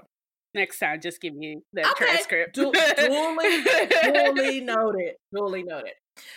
[0.54, 2.06] next time, just give me the Okay.
[2.06, 2.56] transcript.
[2.56, 5.13] Du- duly, duly noted.
[5.34, 5.93] Duly noted.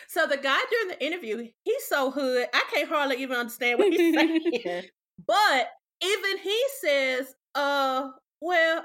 [0.09, 2.47] So the guy during the interview, he's so hood.
[2.53, 4.41] I can't hardly even understand what he's saying.
[5.27, 5.69] but
[6.03, 8.09] even he says, "Uh,
[8.41, 8.85] well,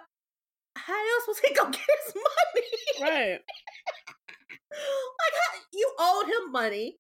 [0.76, 3.12] how else was he gonna get his money?
[3.14, 3.40] right.
[4.72, 6.98] like, how, you owed him money.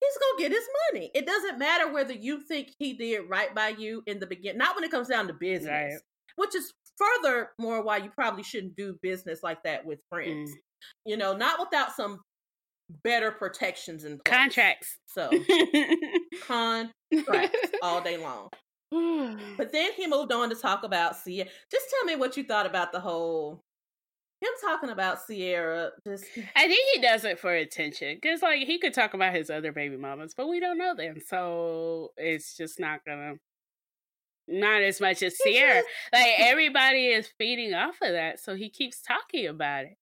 [0.00, 1.10] He's gonna get his money.
[1.14, 4.58] It doesn't matter whether you think he did right by you in the beginning.
[4.58, 6.00] Not when it comes down to business, Right.
[6.36, 10.50] which is furthermore why you probably shouldn't do business like that with friends.
[10.50, 10.54] Mm.
[11.04, 12.20] You know, not without some
[13.02, 14.22] better protections and.
[14.24, 14.98] Contracts.
[15.06, 15.30] So
[16.46, 18.48] contracts all day long.
[19.58, 21.48] But then he moved on to talk about Ciara.
[21.70, 23.62] Just tell me what you thought about the whole
[24.40, 25.90] him talking about Ciara.
[26.06, 26.24] Just
[26.54, 29.72] I think he does it for attention because, like, he could talk about his other
[29.72, 33.34] baby mamas, but we don't know them, so it's just not gonna,
[34.46, 35.82] not as much as Sierra.
[36.12, 39.96] Like everybody is feeding off of that, so he keeps talking about it.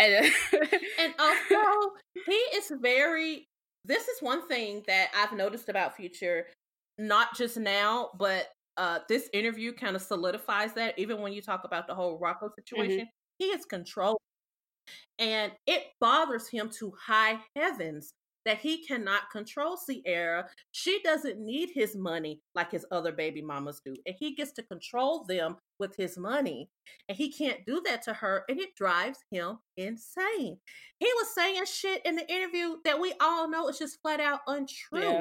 [0.00, 0.32] And
[0.98, 1.92] and also
[2.26, 3.46] he is very
[3.84, 6.46] this is one thing that i've noticed about future
[6.98, 11.64] not just now but uh this interview kind of solidifies that even when you talk
[11.64, 13.08] about the whole rocko situation
[13.38, 14.18] he is controlled.
[15.18, 18.12] and it bothers him to high heavens
[18.50, 20.48] that he cannot control Ciara.
[20.72, 23.94] She doesn't need his money like his other baby mamas do.
[24.06, 26.68] And he gets to control them with his money.
[27.08, 28.42] And he can't do that to her.
[28.48, 30.58] And it drives him insane.
[30.98, 34.40] He was saying shit in the interview that we all know is just flat out
[34.48, 35.00] untrue.
[35.00, 35.20] Yeah.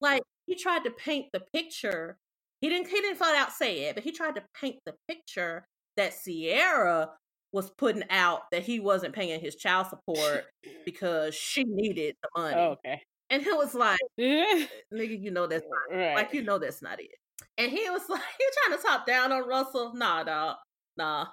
[0.00, 2.18] Like he tried to paint the picture.
[2.60, 5.68] He didn't he didn't flat out say it, but he tried to paint the picture
[5.96, 7.10] that Ciara
[7.52, 10.44] was putting out that he wasn't paying his child support
[10.84, 12.54] because she needed the money.
[12.56, 16.82] oh, okay, And he was like, nigga, you know that's not like you know that's
[16.82, 17.10] not it.
[17.58, 19.92] And he was like, you trying to talk down on Russell?
[19.94, 20.56] Nah, dog.
[20.96, 21.26] Nah.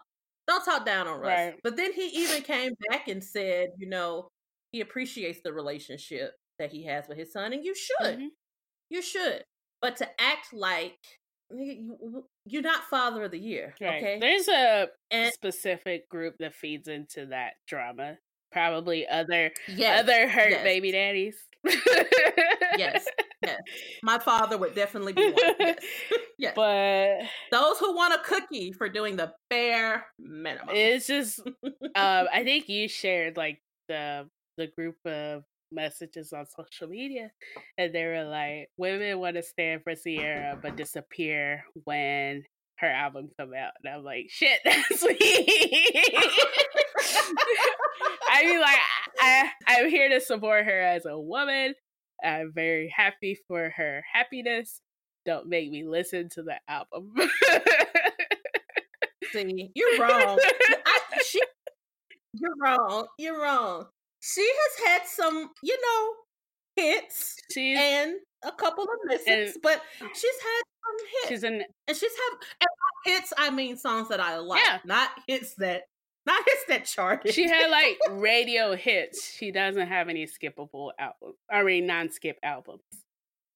[0.47, 1.45] Don't talk down on Russell.
[1.47, 1.55] Right.
[1.63, 4.29] But then he even came back and said, you know,
[4.71, 8.17] he appreciates the relationship that he has with his son, and you should.
[8.19, 8.27] Mhm.
[8.89, 9.43] You should.
[9.81, 10.97] But to act like
[12.45, 13.73] you're not father of the year.
[13.81, 14.03] right.
[14.03, 14.19] Okay.
[14.19, 18.17] There's a And specific group that feeds into that drama.
[18.51, 20.63] Probably other yes, other hurt yes.
[20.63, 21.35] baby daddies.
[22.77, 23.05] yes,
[23.43, 23.59] yes.
[24.03, 25.35] My father would definitely be one.
[25.59, 25.75] Yes.
[26.37, 26.53] yes.
[26.55, 27.17] but
[27.51, 30.69] Those who want a cookie for doing the bare minimum.
[30.75, 36.87] it's just um i think you shared like the the group of messages on social
[36.87, 37.31] media
[37.77, 42.43] and they were like women want to stand for ciara but disappear when
[42.77, 45.17] her album come out and i'm like shit that's me
[48.29, 48.77] i mean like
[49.19, 51.73] i i'm here to support her as a woman
[52.23, 54.81] i'm very happy for her happiness
[55.25, 57.13] don't make me listen to the album
[59.31, 60.39] See, you're wrong.
[60.85, 61.41] I, she,
[62.33, 63.07] you're wrong.
[63.17, 63.87] You're wrong.
[64.33, 66.13] She has had some, you know,
[66.83, 71.27] hits she's and a couple of misses, but she's had some hits.
[71.29, 72.67] she's an and she's had and
[73.05, 73.33] by hits.
[73.37, 74.79] I mean songs that I like, Yeah.
[74.85, 75.83] not hits that,
[76.25, 77.33] not hits that charted.
[77.33, 79.31] she had like radio hits.
[79.33, 81.37] She doesn't have any skippable albums.
[81.49, 82.83] I mean, non-skip albums.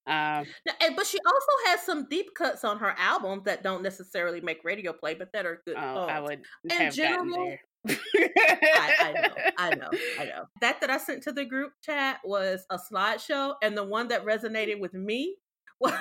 [0.04, 0.46] Um,
[0.80, 4.64] and- but she also has some deep cuts on her album that don't necessarily make
[4.64, 5.76] radio play, but that are good.
[5.78, 7.56] oh, I would In general.
[7.88, 9.90] I, I know, I know,
[10.20, 10.44] I know.
[10.60, 14.24] That that I sent to the group chat was a slideshow, and the one that
[14.24, 15.36] resonated with me
[15.80, 15.92] was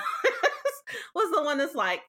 [1.16, 2.02] was the one that's like,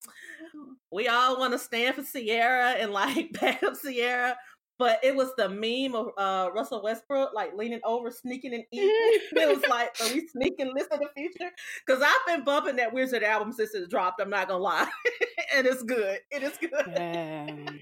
[0.90, 4.36] we all want to stand for Ciara and like back up Ciara,
[4.78, 8.90] but it was the meme of uh, Russell Westbrook like leaning over, sneaking and eating.
[9.32, 11.50] it was like, are we sneaking listen to the future?
[11.86, 14.20] Because I've been bumping that WIZRD album since it dropped.
[14.20, 14.88] I'm not gonna lie,
[15.54, 16.20] and it's good.
[16.30, 16.98] It is good.
[16.98, 17.78] Um,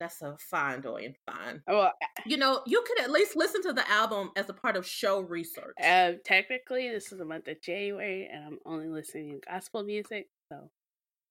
[0.00, 1.14] That's a fine, Dorian.
[1.26, 1.62] Fine.
[1.66, 1.92] well,
[2.26, 5.20] You know, you could at least listen to the album as a part of show
[5.20, 5.74] research.
[5.82, 10.28] uh, technically, this is the month of January, and I'm only listening to gospel music,
[10.52, 10.68] so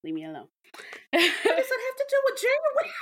[0.04, 0.48] leave me alone.
[1.12, 2.94] what does it have to do with January?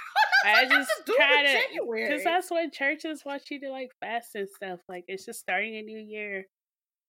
[0.46, 2.08] I that just do try to, January?
[2.08, 4.80] because that's when churches want you to like fast and stuff.
[4.90, 6.46] Like it's just starting a new year,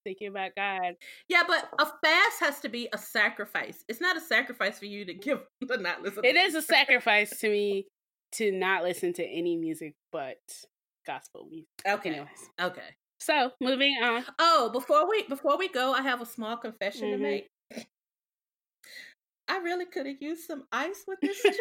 [0.05, 0.95] thinking about God.
[1.29, 3.85] yeah, but a fast has to be a sacrifice.
[3.89, 6.25] It's not a sacrifice for you to give to not listen.
[6.25, 7.87] It is a sacrifice to me
[8.37, 10.39] to not listen to any music but
[11.07, 11.69] gospel music.
[11.87, 12.11] Okay.
[12.11, 12.97] Anyways, Okay.
[13.21, 14.25] So moving on.
[14.39, 17.21] Oh, before we before we go, I have a small confession to Mhm.
[17.21, 17.49] make.
[19.47, 21.57] I really could have used some ice with this drink.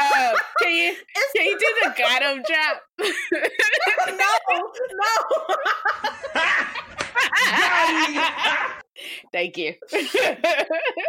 [0.00, 2.82] Uh, can you It's- can you do the Gotham drop?
[4.18, 4.30] no,
[5.00, 5.12] no.
[9.32, 9.74] Thank you.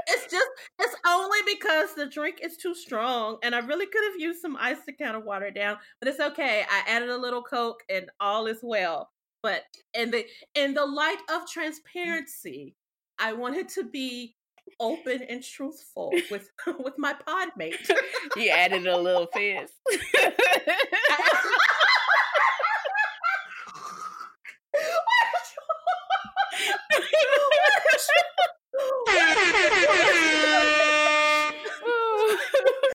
[0.07, 0.47] It's just
[0.79, 4.57] it's only because the drink is too strong, and I really could have used some
[4.59, 5.77] ice to kind of water it down.
[5.99, 6.63] But it's okay.
[6.69, 9.09] I added a little Coke, and all is well.
[9.41, 12.75] But in the in the light of transparency,
[13.19, 14.35] I wanted to be
[14.79, 16.49] open and truthful with
[16.79, 17.89] with my pod mate.
[18.35, 19.71] you added a little fizz.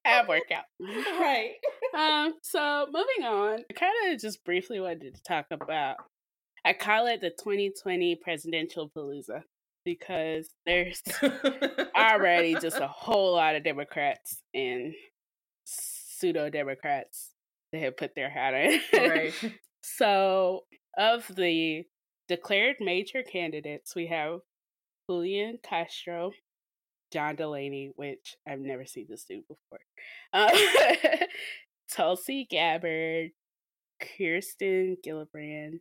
[0.05, 0.63] Ab workout.
[0.79, 1.51] right.
[1.97, 5.97] Um, so moving on, I kind of just briefly wanted to talk about.
[6.65, 9.43] I call it the 2020 presidential palooza
[9.85, 11.01] because there's
[11.95, 14.93] already just a whole lot of Democrats and
[15.65, 17.29] pseudo Democrats
[17.71, 18.79] that have put their hat in.
[18.93, 19.33] right.
[19.81, 20.65] So,
[20.97, 21.85] of the
[22.29, 24.39] declared major candidates, we have
[25.09, 26.31] Julian Castro,
[27.11, 29.79] John Delaney, which I've never seen this dude before,
[30.31, 30.51] uh,
[31.91, 33.31] Tulsi Gabbard,
[33.99, 35.79] Kirsten Gillibrand,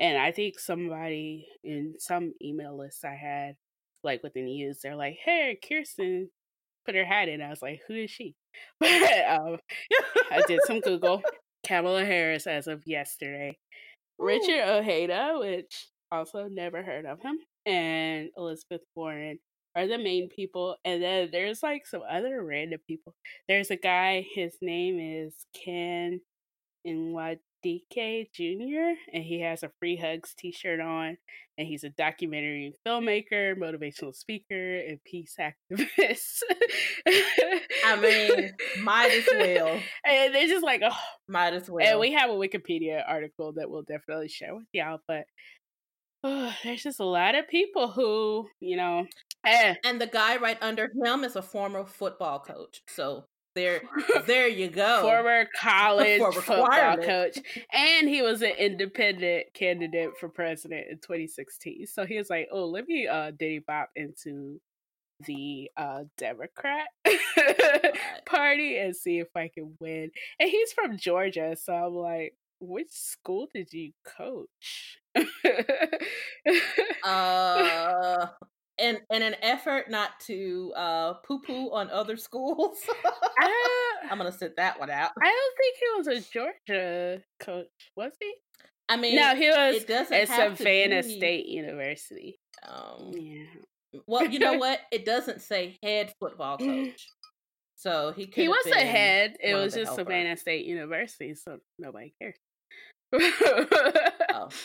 [0.00, 3.54] and I think somebody in some email list I had,
[4.02, 6.30] like with the news, they're like, "Hey, Kirsten."
[6.84, 7.40] Put her hat in.
[7.40, 8.34] I was like, "Who is she?"
[8.78, 9.56] But um,
[10.30, 11.22] I did some Google.
[11.66, 13.56] Kamala Harris as of yesterday.
[14.18, 19.38] Richard Ojeda, which also never heard of him, and Elizabeth Warren
[19.76, 20.76] are the main people.
[20.84, 23.14] And then there's like some other random people.
[23.48, 26.20] There's a guy, his name is Ken
[27.64, 31.16] Nwadike Jr., and he has a Free Hugs t shirt on.
[31.56, 36.42] And he's a documentary filmmaker, motivational speaker, and peace activist.
[37.86, 39.80] I mean, might as well.
[40.04, 40.96] And they're just like, oh,
[41.28, 41.86] Might as well.
[41.86, 45.24] and we have a Wikipedia article that we'll definitely share with y'all, but
[46.24, 49.06] oh, there's just a lot of people who, you know,
[49.46, 52.82] eh, and the guy right under him is a former football coach.
[52.88, 53.82] So there,
[54.26, 55.02] there you go.
[55.02, 57.38] former college football coach,
[57.72, 61.86] and he was an independent candidate for president in 2016.
[61.86, 64.60] So he was like, "Oh, let me uh diddy bop into
[65.26, 66.88] the uh Democrat
[68.26, 72.90] party and see if I can win." And he's from Georgia, so I'm like, "Which
[72.90, 74.98] school did you coach?"
[77.04, 78.26] uh,
[78.78, 82.78] in in an effort not to uh poo poo on other schools,
[84.10, 85.10] I'm gonna sit that one out.
[85.22, 88.34] I don't think he was a Georgia coach, was he?
[88.88, 92.38] I mean, no, he was at Savannah be- State University.
[92.68, 93.44] Um, Yeah.
[94.06, 94.80] well, you know what?
[94.92, 97.08] It doesn't say head football coach,
[97.76, 99.36] so he could He was a head.
[99.40, 100.04] It was just helpers.
[100.04, 102.36] Savannah State University, so nobody cares.
[104.32, 104.48] Oh.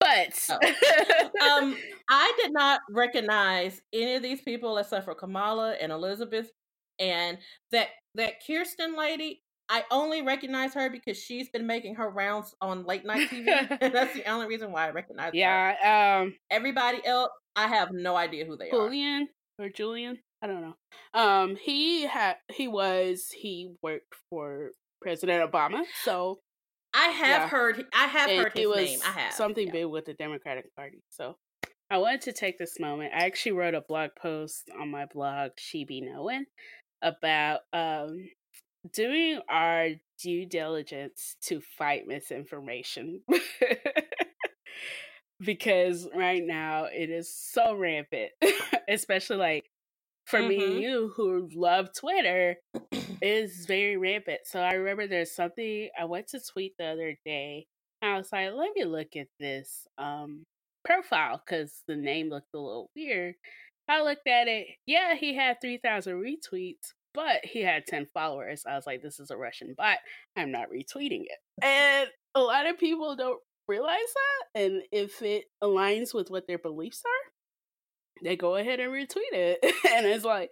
[0.00, 1.76] But um,
[2.10, 6.50] I did not recognize any of these people except for Kamala and Elizabeth,
[6.98, 7.38] and
[7.72, 9.42] that that Kirsten lady.
[9.68, 13.46] I only recognize her because she's been making her rounds on late night TV,
[13.80, 15.36] that's the only reason why I recognize her.
[15.36, 18.70] yeah, um, Everybody else, I have no idea who they are.
[18.70, 19.26] Julian
[19.58, 20.74] or Julian, I don't know.
[21.20, 24.70] Um, he had he was he worked for
[25.02, 26.38] President Obama, so
[26.96, 27.48] I have Yeah.
[27.48, 27.84] heard.
[27.92, 29.00] I have and heard his was name.
[29.04, 29.72] I have something yeah.
[29.72, 31.02] big with the Democratic Party.
[31.10, 31.36] So
[31.90, 33.12] I wanted to take this moment.
[33.14, 36.46] I actually wrote a blog post on my blog, She Be Knowing,
[37.02, 38.16] about um,
[38.92, 39.90] doing our
[40.22, 43.20] due diligence to fight misinformation.
[45.40, 48.30] because right now it is so rampant,
[48.88, 49.70] especially like
[50.24, 50.80] for me and Mhm.
[50.80, 52.56] you who love Twitter,
[52.90, 54.40] it is very rampant.
[54.44, 57.66] So I remember there's something I went to tweet the other day.
[58.02, 60.44] I was like, let me look at this um
[60.84, 63.34] profile because the name looked a little weird.
[63.88, 64.66] I looked at it.
[64.86, 68.64] Yeah, he had 3,000 retweets, but he had 10 followers.
[68.68, 69.98] I was like, this is a Russian bot.
[70.36, 71.38] I'm not retweeting it.
[71.62, 73.96] And a lot of people don't realize
[74.54, 74.60] that.
[74.62, 79.58] And if it aligns with what their beliefs are, they go ahead and retweet it.
[79.92, 80.50] and it's like,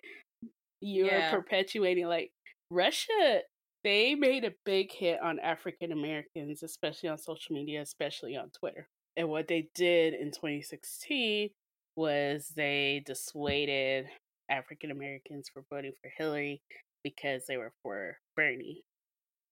[0.80, 1.30] you're Yeah.
[1.30, 2.30] perpetuating, like,
[2.70, 3.40] Russia,
[3.82, 8.88] they made a big hit on African Americans, especially on social media, especially on Twitter.
[9.16, 11.50] And what they did in 2016
[11.96, 14.06] was they dissuaded
[14.50, 16.62] African Americans from voting for Hillary
[17.04, 18.82] because they were for Bernie.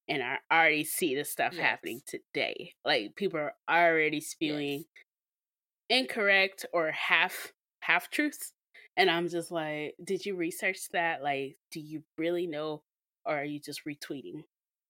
[0.09, 1.63] and I already see the stuff Yes.
[1.63, 2.73] happening today.
[2.85, 4.85] Like people are already spewing
[5.89, 8.53] incorrect or half half truths,
[8.97, 11.23] and I'm just like, did you research that?
[11.23, 12.83] Like, do you really know,
[13.25, 14.45] or are you just retweeting?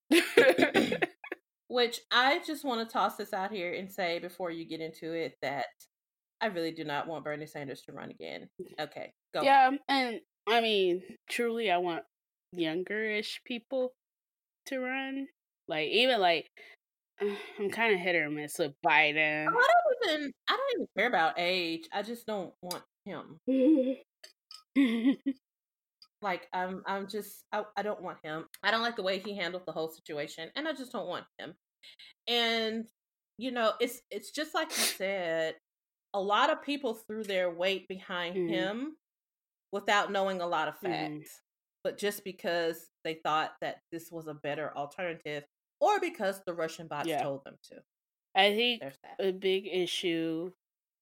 [1.67, 5.13] Which I just want to toss this out here and say before you get into
[5.13, 5.65] it that
[6.39, 8.49] I really do not want Bernie Sanders to run again.
[8.79, 9.41] Okay, go.
[9.41, 12.03] yeah, and I mean, truly, I want
[12.51, 13.93] younger-ish people
[14.67, 15.27] to run.
[15.67, 16.49] Like even like
[17.59, 19.47] I'm kind of hit or miss with Biden.
[19.47, 21.87] I don't even I don't even care about age.
[21.93, 23.39] I just don't want him.
[26.23, 28.47] Like I'm I'm just I, I don't want him.
[28.63, 31.27] I don't like the way he handled the whole situation and I just don't want
[31.39, 31.55] him.
[32.27, 32.87] And
[33.37, 35.57] you know, it's it's just like you said,
[36.13, 38.43] a lot of people threw their weight behind Mhm.
[38.47, 38.97] him
[39.71, 41.25] without knowing a lot of Mhm.
[41.31, 41.41] facts.
[41.83, 45.45] But just because they thought that this was a better alternative
[45.81, 47.21] or because the Russian bots Yeah.
[47.21, 47.83] told them to.
[48.35, 50.53] I think There's a big issue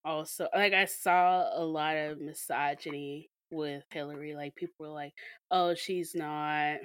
[0.03, 4.35] also like I saw a lot of misogyny with Hillary.
[4.35, 5.13] Like people were like,
[5.51, 6.79] "Oh, she's not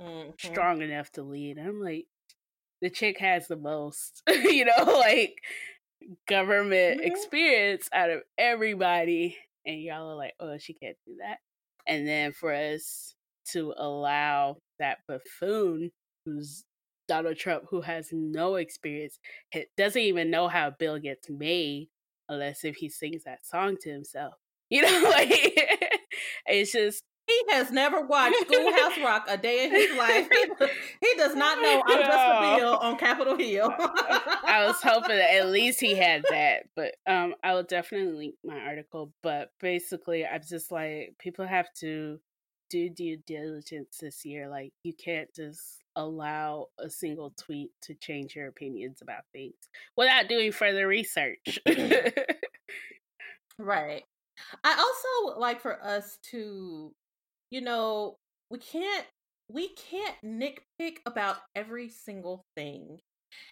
[0.00, 0.34] Mhm.
[0.38, 2.06] strong enough to lead." I'm like,
[2.82, 5.36] the chick has the most, you know, like
[6.28, 7.02] government Mhm.
[7.02, 11.38] experience out of everybody, and y'all are like, "Oh, she can't do that."
[11.86, 13.14] And then for us
[13.52, 15.92] to allow that buffoon,
[16.24, 16.64] who's
[17.08, 19.18] Donald Trump, who has no experience,
[19.76, 21.88] doesn't even know how a bill gets made,
[22.28, 24.34] unless if he sings that song to himself.
[24.72, 25.91] You know, like
[26.46, 30.28] it's just He has never watched Schoolhouse Rock a day in his life.
[31.00, 33.72] He, does not know I'm just a bill on Capitol Hill.
[33.78, 38.34] I was hoping that at least he had that, but um, I will definitely link
[38.44, 39.12] my article.
[39.22, 42.18] But basically, I'm just like people have to
[42.70, 44.48] do due diligence this year.
[44.48, 49.54] Like you can't just allow a single tweet to change your opinions about things
[49.96, 51.58] without doing further research.
[53.58, 54.02] Right.
[54.64, 56.92] I also like for us to,
[57.50, 58.16] you know,
[58.50, 59.06] we can't
[59.48, 62.98] we can't nitpick about every single thing.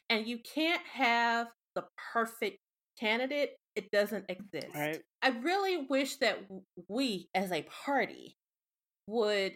[0.08, 2.58] And you can't have the perfect
[2.98, 3.52] candidate.
[3.76, 4.74] It doesn't mm, exist.
[4.74, 5.02] right?
[5.22, 6.38] I really wish that
[6.88, 8.36] we as a party
[9.06, 9.54] would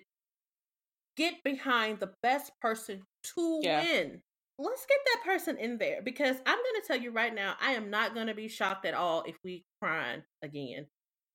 [1.16, 3.02] get behind the best person
[3.34, 3.80] to Yeah.
[3.82, 4.22] win.
[4.58, 7.72] Let's get that person in there because I'm going to tell you right now, I
[7.72, 10.86] am not going to be shocked at all if we cry again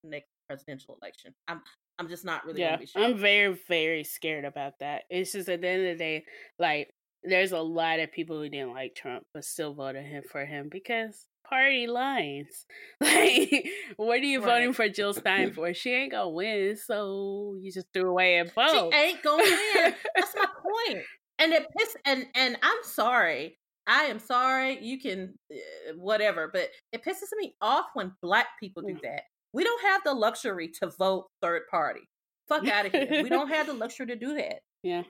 [0.04, 1.34] next presidential election.
[1.48, 1.62] I'm
[1.98, 3.04] I'm just not really yeah, going to be shocked.
[3.04, 5.02] I'm very, very scared about that.
[5.10, 6.24] It's just at the end of the day,
[6.58, 6.90] like
[7.22, 10.68] there's a lot of people who didn't like Trump but still voted him for him
[10.70, 12.64] because party lines.
[13.02, 15.72] Like, what are you voting for Jill Stein for?
[15.74, 18.68] She ain't gonna win, so you just threw away a vote.
[18.92, 19.94] She ain't going to win.
[20.16, 21.04] That's my point.
[21.38, 23.58] And it piss and and I'm sorry.
[23.86, 24.78] I am sorry.
[24.82, 29.02] You can uh, whatever, but it pisses me off when black people do Mm.
[29.02, 29.22] that.
[29.52, 32.00] We don't have the luxury to vote third party.
[32.48, 33.22] Fuck out of here.
[33.22, 34.60] we don't have the luxury to do that.
[34.82, 35.02] Yeah.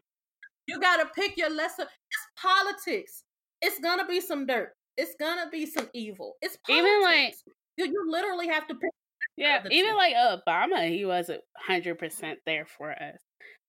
[0.66, 1.82] You got to pick your lesser.
[1.82, 3.24] It's politics.
[3.62, 4.72] It's gonna be some dirt.
[4.96, 6.36] It's gonna be some evil.
[6.40, 6.88] It's politics.
[6.88, 7.34] Even, like-
[7.76, 8.90] you, you literally have to pick.
[9.36, 9.96] Yeah, even two.
[9.96, 13.18] like Obama, he wasn't hundred percent there for us.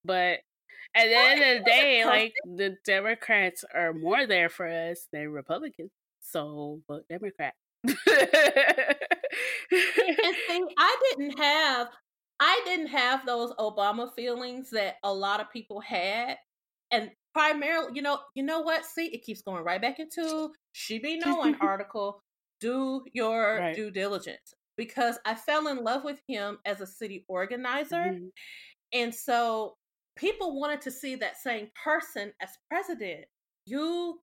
[0.04, 0.40] But
[0.96, 5.30] at the end of the day, like the Democrats are more there for us than
[5.30, 5.92] Republicans.
[6.22, 7.54] So vote Democrat.
[10.24, 11.90] And see, I didn't have
[12.40, 16.38] I didn't have those Obama feelings that a lot of people had.
[16.90, 18.84] And primarily, you know, you know what?
[18.86, 22.22] See, it keeps going right back into she be knowing article.
[22.60, 23.74] Do your Right.
[23.74, 24.54] due diligence.
[24.78, 28.14] Because I fell in love with him as a city organizer.
[28.14, 28.32] Mhm.
[28.94, 29.78] And so
[30.16, 33.26] people wanted to see that same person as president.
[33.66, 34.22] You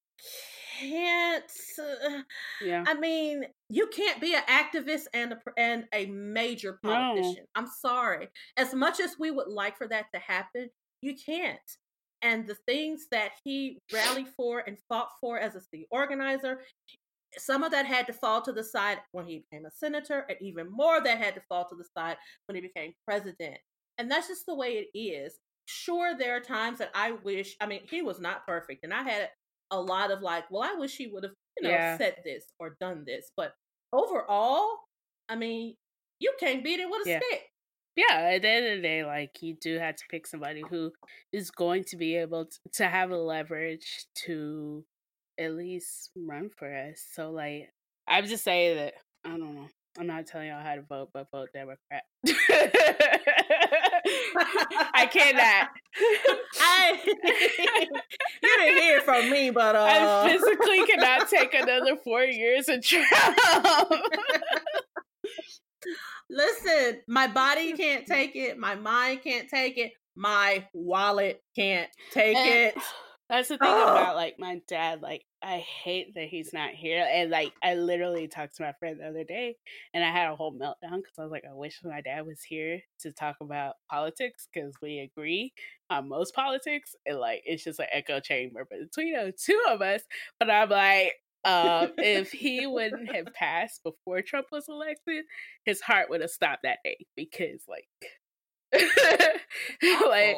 [0.80, 1.44] can't
[1.78, 2.22] uh,
[2.62, 2.84] Yeah.
[2.86, 6.90] I mean, you can't be an activist and a and a major No.
[6.90, 7.46] politician.
[7.54, 8.28] I'm sorry.
[8.56, 10.70] As much as we would like for that to happen,
[11.02, 11.58] you can't.
[12.22, 16.62] And the things that he rallied for and fought for as a city organizer,
[17.36, 20.38] some of that had to fall to the side when he became a senator, and
[20.40, 22.16] even more that had to fall to the side
[22.46, 23.58] when he became president.
[23.98, 25.38] And that's just the way it is.
[25.66, 28.82] Sure, there are times that I wish, I mean, he was not perfect.
[28.84, 29.30] And I had
[29.70, 31.96] a lot of like, well, I wish he would have, you know, Yeah.
[31.98, 33.30] said this or done this.
[33.36, 33.54] But
[33.92, 34.78] overall,
[35.28, 35.76] I mean,
[36.20, 37.20] you can't beat it with a Yeah.
[37.20, 37.50] stick.
[37.96, 40.92] yeah, at the end of the day, like you do have to pick somebody who
[41.32, 44.84] is going to be able to, to have a leverage to
[45.38, 47.04] at least run for us.
[47.12, 47.70] So, like,
[48.06, 48.94] I'm just saying that
[49.24, 49.68] I don't know.
[49.98, 52.04] I'm not telling y'all how to vote, but vote Democrat.
[54.94, 55.68] I cannot.
[56.60, 57.14] I you
[58.42, 62.82] didn't hear it from me, but uh, I physically cannot take another four years of
[62.82, 63.88] travel.
[66.30, 68.58] Listen, my body can't take it.
[68.58, 69.92] My mind can't take it.
[70.14, 72.82] My wallet can't take And- it.
[73.28, 73.88] That's the thing Ugh.
[73.88, 75.02] about like my dad.
[75.02, 78.98] Like I hate that he's not here, and like I literally talked to my friend
[79.00, 79.56] the other day,
[79.92, 82.42] and I had a whole meltdown because I was like, I wish my dad was
[82.42, 85.52] here to talk about politics because we agree
[85.90, 90.02] on most politics, and like it's just an echo chamber between the two of us.
[90.40, 91.12] But I'm like,
[91.44, 95.26] um, if he wouldn't have passed before Trump was elected,
[95.66, 97.88] his heart would have stopped that day because like.
[100.06, 100.36] like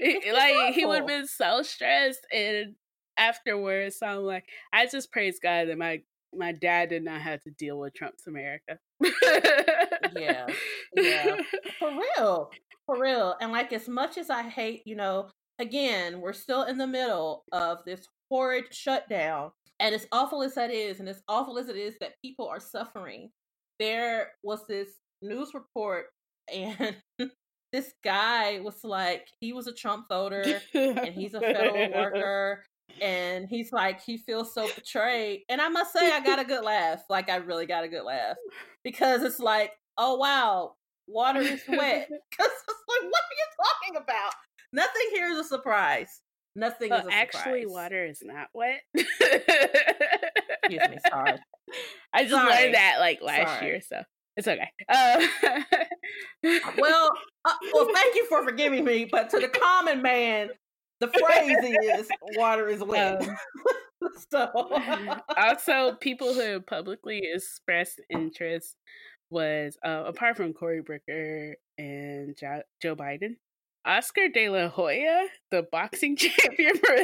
[0.00, 2.74] Like he would have been so stressed and
[3.16, 6.00] afterwards so i'm like i just praise god that my
[6.32, 8.78] my dad did not have to deal with trump's america
[10.16, 10.46] Yeah,
[10.96, 11.36] yeah.
[11.78, 12.50] For real.
[12.86, 13.36] For real.
[13.40, 15.28] And like as much as I hate, you know,
[15.58, 19.52] again, we're still in the middle of this horrid shutdown.
[19.80, 22.60] And as awful as that is, and as awful as it is that people are
[22.60, 23.30] suffering,
[23.78, 24.88] there was this
[25.22, 26.06] news report
[26.52, 26.96] and
[27.72, 32.64] this guy was like he was a Trump voter and he's a federal worker
[33.00, 36.64] and he's like he feels so betrayed and i must say i got a good
[36.64, 38.34] laugh like i really got a good laugh
[38.82, 40.74] because it's like oh wow
[41.06, 43.46] water is wet because it's like what are you
[43.92, 44.32] talking about
[44.72, 46.22] nothing here is a surprise
[46.56, 47.66] nothing Well, is a actually surprise.
[47.72, 51.38] water is not wet excuse me sorry
[52.12, 52.50] i just Sorry.
[52.50, 53.66] learned that like last Sorry.
[53.66, 54.02] year so
[54.38, 55.20] it's okay uh,
[56.78, 57.10] well
[57.44, 60.48] uh, well thank you for forgiving me but to the common man
[61.00, 63.36] the phrase is water is wet Um,
[64.32, 64.70] so
[65.36, 68.76] also, people who publicly expressed interest
[69.30, 73.36] was uh, apart from Cory Booker and jo- Joe Biden,
[73.84, 76.96] Oscar De La Hoya, the boxing champion for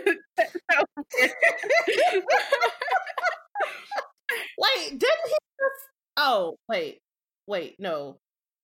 [4.58, 5.84] Wait, didn't he just?
[6.16, 7.00] Oh, wait,
[7.46, 8.18] wait, no,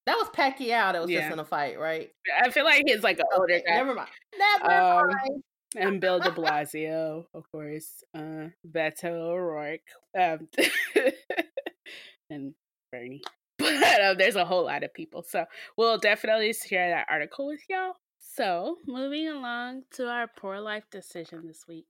[0.06, 0.92] that was Pacquiao.
[0.92, 1.20] That was Yeah.
[1.20, 2.10] just in a fight, right?
[2.42, 3.74] I feel like he's like an older Okay, guy.
[3.74, 4.10] never mind.
[4.38, 5.42] Never Um, mind.
[5.76, 9.80] and Bill De Blasio, of course, uh, Beto O'Rourke,
[10.18, 10.48] um,
[12.30, 12.54] and
[12.92, 13.22] Bernie.
[13.58, 15.44] But um, there's a whole lot of people, so
[15.76, 17.92] we'll definitely share that article with y'all.
[18.18, 21.84] So, moving along to our poor life decision this week.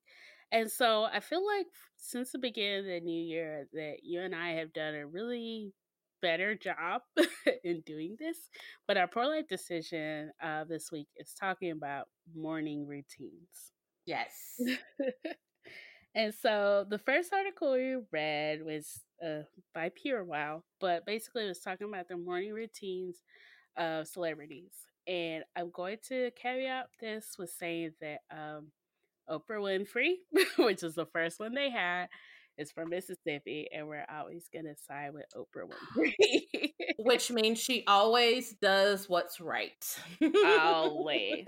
[0.51, 1.67] And so, I feel like
[1.97, 5.73] since the beginning of the new year, that you and I have done a really
[6.23, 7.03] better job
[7.65, 8.37] in doing this.
[8.87, 13.73] But our pro life decision uh, this week is talking about morning routines.
[14.07, 14.61] Yes.
[16.15, 19.43] and so the first article we read was uh,
[19.75, 23.23] by PureWow, but basically it was talking about the morning routines
[23.77, 24.73] of celebrities.
[25.07, 28.69] And I'm going to caveat this with saying that um,
[29.29, 30.15] Oprah Winfrey,
[30.59, 32.09] which is the first one they had,
[32.59, 36.73] is from Mississippi, and we're always to side with Oprah Winfrey.
[36.99, 39.85] Which means she always does what's right.
[40.47, 41.47] Always.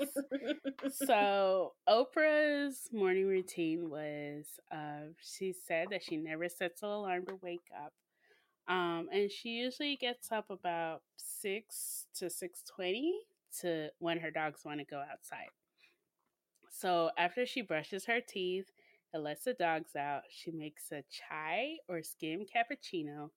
[0.92, 7.38] so Oprah's morning routine was uh, she said that she never sets an alarm to
[7.42, 7.92] wake up.
[8.68, 13.12] Um, and she usually gets up about six to six twenty
[13.61, 15.48] to when her dogs want to go outside.
[16.70, 18.70] So after she brushes her teeth
[19.13, 23.31] the dogs out, she makes a chai or skim cappuccino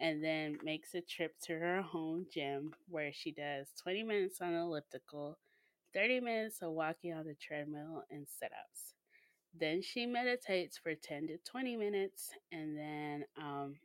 [0.00, 4.54] and then makes a trip to her home gym where she does 20 minutes on
[4.54, 5.38] elliptical,
[5.94, 8.94] 30 minutes of walking on the treadmill and sit ups.
[9.58, 13.76] Then she meditates for 10 to 20 minutes and then um,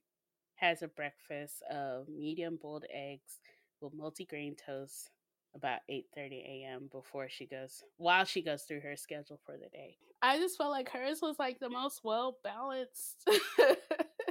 [0.56, 3.40] has a breakfast of medium boiled eggs
[3.82, 5.12] with multigrain toast
[5.56, 6.90] about 8:30 a.m.
[6.92, 9.98] before she goes while she goes through her schedule for the day.
[10.22, 13.28] I just felt like hers was like the most well balanced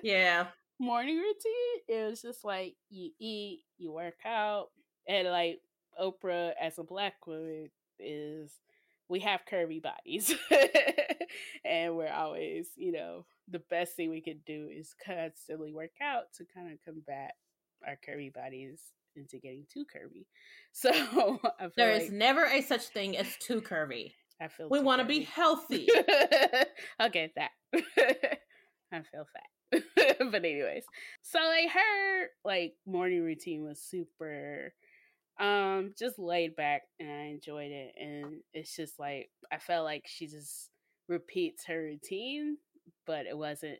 [0.02, 0.46] yeah.
[0.78, 1.82] morning routine.
[1.88, 4.68] It was just like you eat, you work out,
[5.06, 5.60] and like
[6.00, 8.52] Oprah as a black woman is
[9.08, 10.34] we have curvy bodies.
[11.64, 16.32] and we're always, you know, the best thing we could do is constantly work out
[16.34, 17.32] to kind of combat
[17.86, 18.80] our curvy bodies
[19.18, 20.26] into getting too curvy.
[20.72, 24.12] So I feel There like is never a such thing as too curvy.
[24.40, 25.88] I feel We want to be healthy.
[27.12, 27.50] Get that.
[28.92, 29.82] I feel fat.
[30.30, 30.84] but anyways.
[31.22, 34.72] So like her like morning routine was super
[35.40, 40.04] um just laid back and I enjoyed it and it's just like I felt like
[40.06, 40.70] she just
[41.08, 42.58] repeats her routine,
[43.06, 43.78] but it wasn't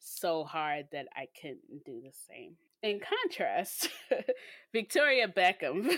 [0.00, 2.56] so hard that I couldn't do the same.
[2.82, 3.88] In contrast,
[4.72, 5.90] Victoria Beckham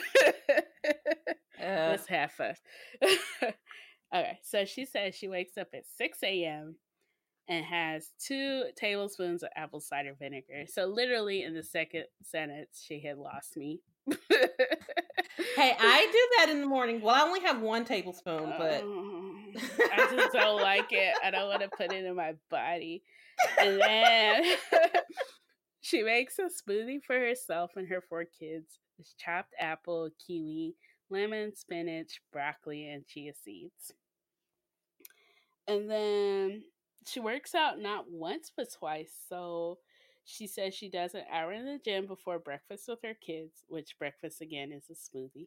[1.61, 2.57] Uh, was half us.
[4.15, 6.77] okay, so she says she wakes up at 6 a.m.
[7.49, 10.67] and has two tablespoons of apple cider vinegar.
[10.69, 13.81] So, literally, in the second sentence, she had lost me.
[14.09, 14.17] hey,
[15.81, 17.01] I do that in the morning.
[17.01, 19.35] Well, I only have one tablespoon, but Oh,
[19.93, 21.15] I just don't like it.
[21.25, 23.03] I don't want to put it in my body.
[23.61, 24.45] And then
[25.89, 28.79] she makes a smoothie for herself and her four kids.
[28.99, 30.75] It's chopped apple, kiwi,
[31.09, 33.95] lemon, spinach, broccoli, and chia seeds.
[35.67, 36.65] And then
[37.07, 39.13] she works out not once but twice.
[39.31, 39.79] So
[40.25, 43.99] she says she does an hour in the gym before breakfast with her kids, which
[43.99, 45.47] breakfast again is a smoothie.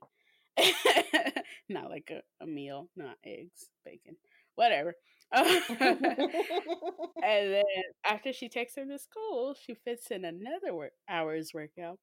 [1.70, 4.16] not like a, a meal, not eggs, bacon,
[4.56, 4.96] whatever.
[5.80, 7.64] and then
[8.06, 12.00] after she takes them to school, she fits in another work, hour's workout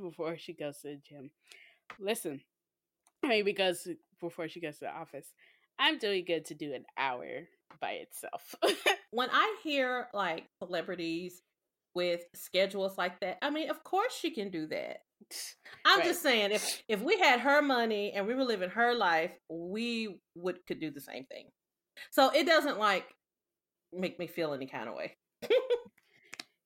[0.00, 1.30] before she goes to the gym.
[1.98, 2.40] Listen,
[3.24, 3.88] I mean, because
[4.20, 5.32] before she goes to the office,
[5.78, 7.48] I'm doing good to do an hour
[7.80, 8.54] by itself.
[9.10, 11.42] when I hear like celebrities
[11.94, 14.98] with schedules like that, I mean, of course she can do that.
[15.84, 16.04] I'm Right.
[16.04, 20.20] just saying, if if we had her money and we were living her life, we
[20.34, 21.46] would could do the same thing.
[22.10, 23.06] So it doesn't like
[23.92, 25.16] make me feel any kind of way.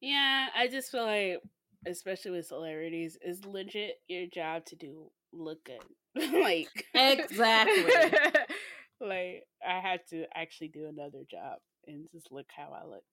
[0.00, 1.40] yeah, I just feel like,
[1.86, 5.82] especially with celebrities, it's legit your job to do look good.
[6.42, 7.84] like Exactly.
[9.00, 13.04] like I had to actually do another job and just look how I look.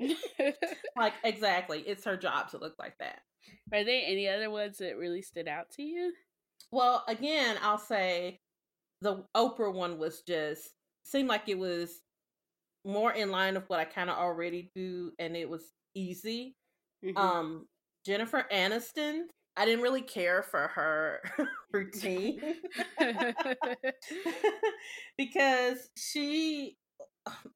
[0.96, 3.20] like exactly, it's her job to look like that.
[3.72, 6.12] Are there any other ones that really stood out to you?
[6.70, 8.40] Well, again, I'll say
[9.00, 10.70] the Oprah one was just
[11.04, 12.02] seemed like it was
[12.84, 16.56] more in line of what I kind of already do, and it was easy.
[17.04, 17.16] Mhm.
[17.16, 17.68] Um,
[18.04, 19.24] Jennifer Aniston,
[19.56, 21.20] I didn't really care for her
[21.72, 22.40] routine
[25.18, 26.76] because she,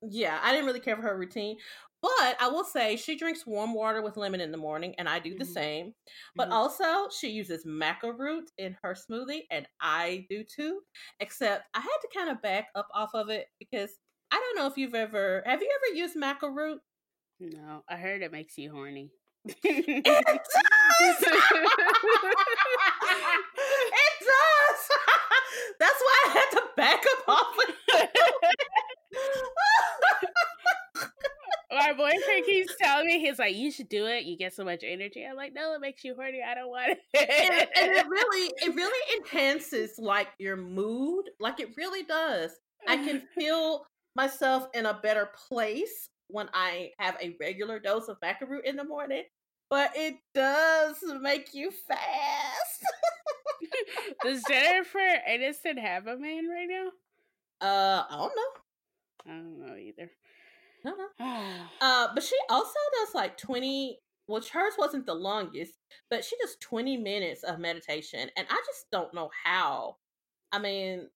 [0.02, 1.56] yeah, I didn't really care for her routine.
[2.02, 5.20] But I will say she drinks warm water with lemon in the morning, and I
[5.20, 5.46] do the Mhm.
[5.46, 5.94] same.
[6.36, 6.50] But Mhm.
[6.50, 10.82] also, she uses maca root in her smoothie, and I do too.
[11.20, 13.98] Except I had to kind of back up off of it because
[14.32, 16.80] I don't know if you've ever have you ever used maca root?
[17.40, 19.10] no, I heard it makes you horny.
[19.44, 21.22] It does.
[21.22, 21.32] it
[24.20, 24.88] does.
[25.80, 28.10] That's why I had to back up off of it.
[31.72, 34.24] My boyfriend keeps telling me he's like, "You should do it.
[34.24, 36.42] You get so much energy." I'm like, "No, it makes you horny.
[36.42, 41.60] I don't want and, it." and it really it really enhances like your mood like
[41.60, 42.52] it really does
[42.88, 48.18] i can feel myself in a better place when i have a regular dose of
[48.20, 49.22] maca root in the morning
[49.70, 52.84] but it does make you fast
[54.22, 54.98] Does Jennifer
[55.28, 56.88] Aniston have a man right now?
[57.66, 58.62] uh i don't know
[59.24, 60.10] I don't know either.
[60.84, 61.06] No no
[61.80, 65.74] uh but she also does like 20 which hers wasn't the longest
[66.10, 69.96] but she does 20 minutes of meditation and i just don't know how
[70.52, 71.08] i mean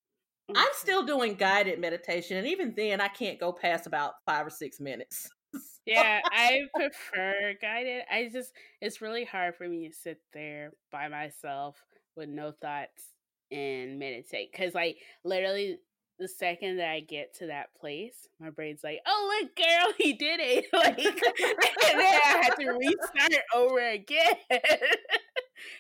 [0.55, 4.51] I'm still doing guided meditation, and even then, I can't go past about five or
[4.51, 5.29] six minutes.
[5.87, 8.03] Yeah, I prefer guided.
[8.11, 11.77] I just it's really hard for me to sit there by myself
[12.17, 13.15] with no thoughts
[13.53, 15.79] and meditate cuz like literally
[16.19, 20.13] the second that I get to that place, my brain's like, "Oh, look, girl, he
[20.15, 24.37] did it!" Like, and then I had to restart over again.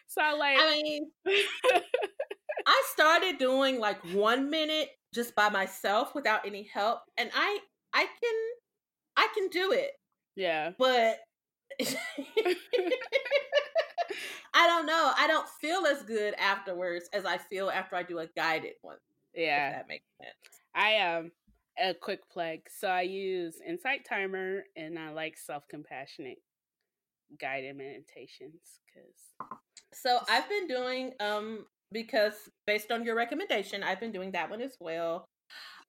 [0.06, 1.10] so I'm like, I mean,
[2.66, 7.58] I started doing like one minute just by myself without any help, and I
[7.92, 8.34] I can
[9.16, 9.92] I can do it,
[10.34, 11.18] yeah, but
[14.54, 15.12] I don't know.
[15.16, 18.96] I don't feel as good afterwards as I feel after I do a guided one.
[19.36, 19.70] Yeah.
[19.72, 20.62] That makes sense.
[20.74, 21.30] I um
[21.78, 22.60] a quick plug.
[22.70, 26.38] So I use Insight Timer and I like self compassionate
[27.40, 29.48] guided meditations because
[29.92, 32.34] So I've been doing um because
[32.66, 35.28] based on your recommendation, I've been doing that one as well.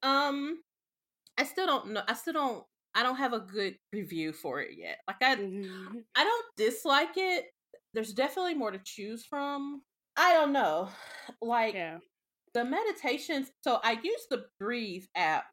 [0.04, 0.62] Um
[1.38, 2.64] I still don't know I still don't
[2.96, 4.98] I don't have a good review for it yet.
[5.08, 7.46] Like I I don't dislike it.
[7.94, 9.82] There's definitely more to choose from.
[10.18, 10.90] I don't know.
[11.42, 12.00] Like yeah.
[12.58, 15.46] The meditations so I use the Breathe app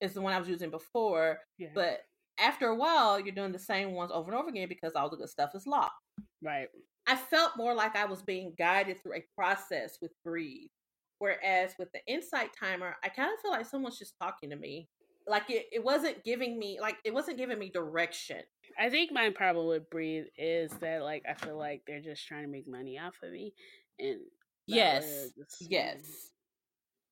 [0.00, 1.68] is the one I was using before, Yeah.
[1.74, 2.00] but
[2.38, 5.16] after a while you're doing the same ones over and over again because all the
[5.16, 5.94] good stuff is locked.
[6.42, 6.68] right.
[7.06, 10.70] I felt more like I was being guided through a process with Breathe.
[11.18, 14.88] Whereas with the Insight Timer, I kind of feel like someone's just talking to me.
[15.26, 18.40] like it, it wasn't giving me like it wasn't giving me direction.
[18.78, 22.42] I think my problem with breathe is that like I feel like they're just trying
[22.42, 23.52] to make money off of me,
[24.00, 24.18] and
[24.66, 25.28] Yes.
[25.60, 26.31] Yes.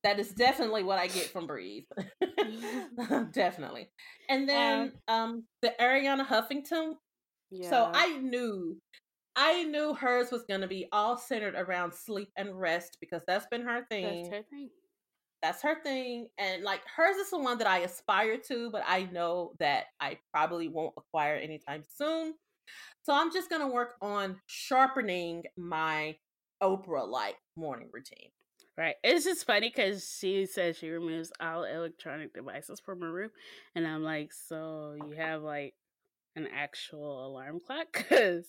[0.03, 1.83] That is definitely what I get from Breathe.
[3.33, 3.89] definitely.
[4.29, 6.93] And then um the Arianna Huffington.
[7.51, 7.69] Yeah.
[7.69, 8.77] So I knew
[9.35, 13.61] I knew hers was gonna be all centered around sleep and rest because that's been
[13.63, 14.03] her thing.
[14.03, 14.69] that's her thing.
[15.41, 19.03] that's her thing and like hers is the one that i aspire to but i
[19.11, 22.33] know that i probably won't acquire anytime soon
[23.03, 26.15] so i'm just going to work on sharpening my
[26.61, 28.29] oprah like morning routine
[28.77, 28.95] Right.
[29.03, 33.29] It's just funny because she says she removes all electronic devices from her room,
[33.75, 35.75] and I'm like, so you have like
[36.35, 37.87] an actual alarm clock?
[38.09, 38.45] Because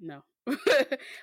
[0.00, 0.22] no.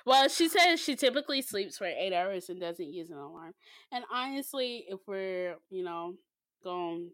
[0.06, 3.54] well, she says she typically sleeps for eight hours and doesn't use an alarm.
[3.92, 6.14] And honestly, if we're you know
[6.62, 7.12] going to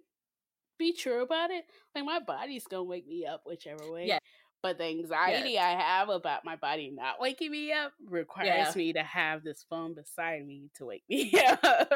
[0.79, 4.07] be true about it, like my body's gonna wake me up whichever way.
[4.07, 4.19] Yeah.
[4.65, 8.73] But the anxiety I have about my body not waking me up requires Yeah.
[8.75, 11.87] me to have this phone beside me to wake me up.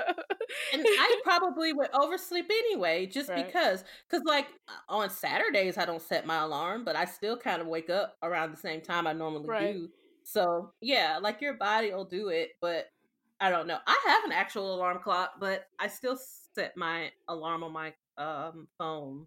[0.74, 3.46] and i probably would oversleep anyway just Right.
[3.46, 4.48] because because like
[4.88, 8.50] on saturdays i don't set my alarm but i still kind of wake up around
[8.52, 9.72] the same time i normally Right.
[9.74, 9.88] do
[10.24, 12.86] so yeah like your body will do it but
[13.40, 16.18] i don't know i have an actual alarm clock but i still
[16.54, 19.26] set my alarm on my um phone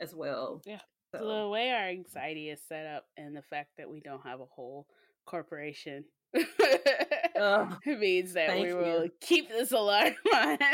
[0.00, 0.80] as well Yeah.
[1.18, 4.22] So, So the way our anxiety is set up and the fact that we don't
[4.24, 4.86] have a whole
[5.26, 6.04] corporation
[7.86, 8.76] means that we you.
[8.76, 10.58] will keep this alarm on.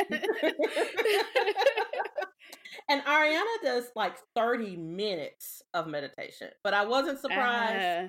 [2.89, 8.09] and arianna does like 30 minutes of meditation but i wasn't surprised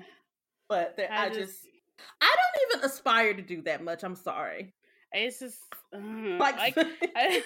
[0.68, 1.58] but that I I, just- just,
[2.20, 4.02] I don't even aspire to do that much.
[4.02, 4.74] I'm sorry.
[5.12, 5.58] it's just
[5.94, 5.98] uh,
[6.38, 6.74] Like, like,
[7.14, 7.42] I,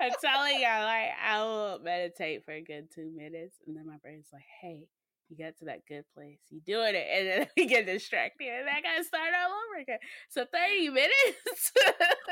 [0.00, 3.96] I'm telling y'all, like I will meditate for a good two minutes, and then my
[4.02, 4.86] brain's like, "Hey,
[5.28, 6.38] you got to that good place.
[6.50, 9.98] You doing it," and then we get distracted, and I gotta start all over again.
[10.28, 11.72] So thirty minutes.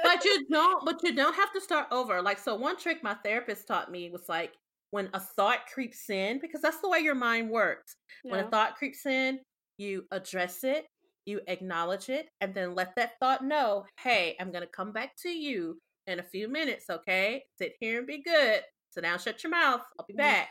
[0.02, 0.84] but you don't.
[0.84, 2.22] But you don't have to start over.
[2.22, 4.52] Like so, one trick my therapist taught me was like
[4.90, 7.96] when a thought creeps in, because that's the way your mind works.
[8.22, 9.40] When a thought creeps in,
[9.78, 10.86] you address it,
[11.26, 15.28] you acknowledge it, and then let that thought know, "Hey, I'm gonna come back to
[15.28, 16.88] you in a few minutes.
[16.90, 18.62] Okay, sit here and be good.
[18.90, 19.82] So now shut your mouth.
[19.98, 20.18] I'll be mm-hmm.
[20.18, 20.48] back."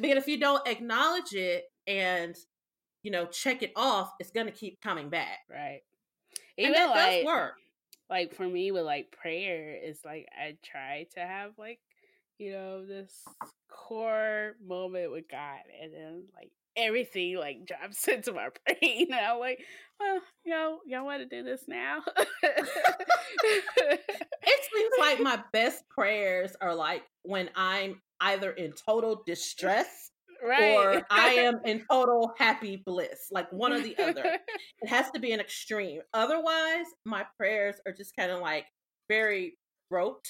[0.00, 2.36] Because if you don't acknowledge it and
[3.02, 5.40] you know check it off, it's gonna keep coming back.
[5.50, 5.80] right.
[6.56, 7.54] And Even that like does work.
[8.10, 11.78] like for me with like prayer is like I try to have like
[12.38, 13.24] you know this
[13.70, 19.38] core moment with God and then like everything like drops into my brain and I'm
[19.40, 19.60] like
[20.00, 22.02] well y'all y'all want to do this now
[24.42, 30.10] It seems like my best prayers are like when I'm either in total distress
[30.42, 34.24] right or I am in total happy bliss, like one or the other.
[34.82, 36.00] It has to be an extreme.
[36.14, 38.66] Otherwise, my prayers are just kind of like
[39.08, 39.58] very
[39.90, 40.24] rote.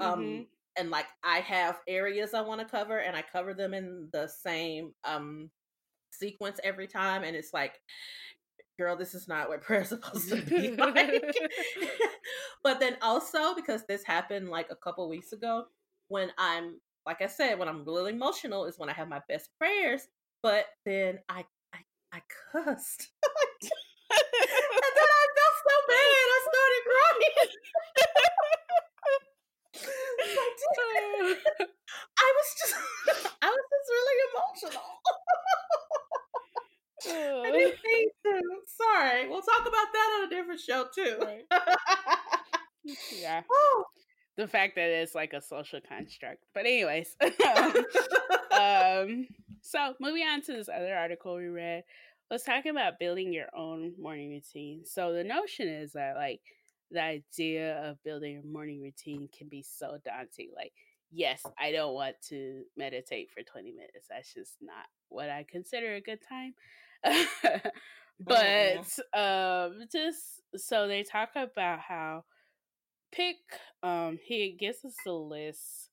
[0.00, 0.46] Um Mhm.
[0.78, 4.28] and like I have areas I want to cover and I cover them in the
[4.28, 5.50] same um
[6.12, 7.80] sequence every time and it's like
[8.78, 11.24] girl this is not what prayer's supposed to be like.
[12.64, 15.64] But then also because this happened like a couple weeks ago
[16.08, 19.50] when i'm like i said when i'm really emotional is when i have my best
[19.58, 20.06] prayers
[20.42, 21.44] but then i
[21.74, 21.78] i,
[22.12, 22.20] I
[22.52, 23.08] cussed.
[23.22, 27.34] And then i felt so bad i started crying.
[30.22, 31.42] Like,
[32.18, 32.74] i was just
[33.42, 34.82] i was just really emotional
[37.10, 38.40] I didn't mean to.
[38.66, 39.28] Sorry.
[39.28, 41.18] We'll talk about that on a different show too.
[41.20, 41.44] Right.
[43.20, 43.84] yeah Oh.
[44.36, 47.16] the fact that it's like a social construct but anyways
[48.60, 49.28] um
[49.60, 51.84] so moving on to this other article we read
[52.30, 56.40] let's talk about building your own morning routine so the notion is that like
[56.90, 60.72] the idea of building a morning routine can be so daunting like
[61.12, 65.94] yes i don't want to meditate for 20 minutes that's just not what i consider
[65.94, 66.52] a good time
[68.20, 68.78] but
[69.12, 72.24] um just so they talk about how
[73.10, 73.36] pick
[73.82, 75.90] um he gives us a list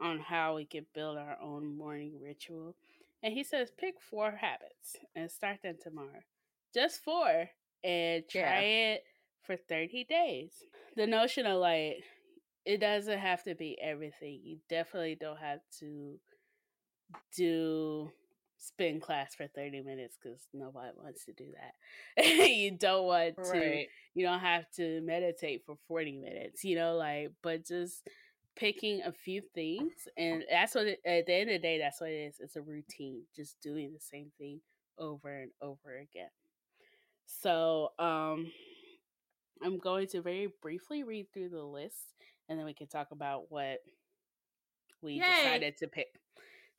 [0.00, 2.74] on how we can build our own morning ritual
[3.22, 6.22] and he says pick four habits and start them tomorrow.
[6.72, 7.50] Just four
[7.84, 9.04] and try it
[9.42, 10.52] for 30 days.
[10.96, 12.02] The notion of like
[12.64, 16.18] it doesn't have to be everything you definitely don't have to
[17.36, 18.10] do
[18.62, 21.46] spin class for 30 minutes because nobody wants to do
[22.16, 23.84] that you don't want to
[24.14, 28.02] you don't have to meditate for 40 minutes you know like but just
[28.56, 32.00] picking a few things, and that's what it, at the end of the day, that's
[32.00, 32.36] what it is.
[32.40, 34.60] It's a routine, just doing the same thing
[34.98, 36.28] over and over again.
[37.26, 38.52] So, um,
[39.62, 42.14] I'm going to very briefly read through the list,
[42.48, 43.78] and then we can talk about what
[45.02, 45.20] we Yay.
[45.20, 46.08] decided to pick.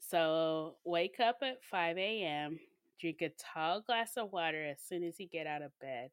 [0.09, 2.59] So, wake up at 5 a.m.,
[2.99, 6.09] drink a tall glass of water as soon as you get out of bed,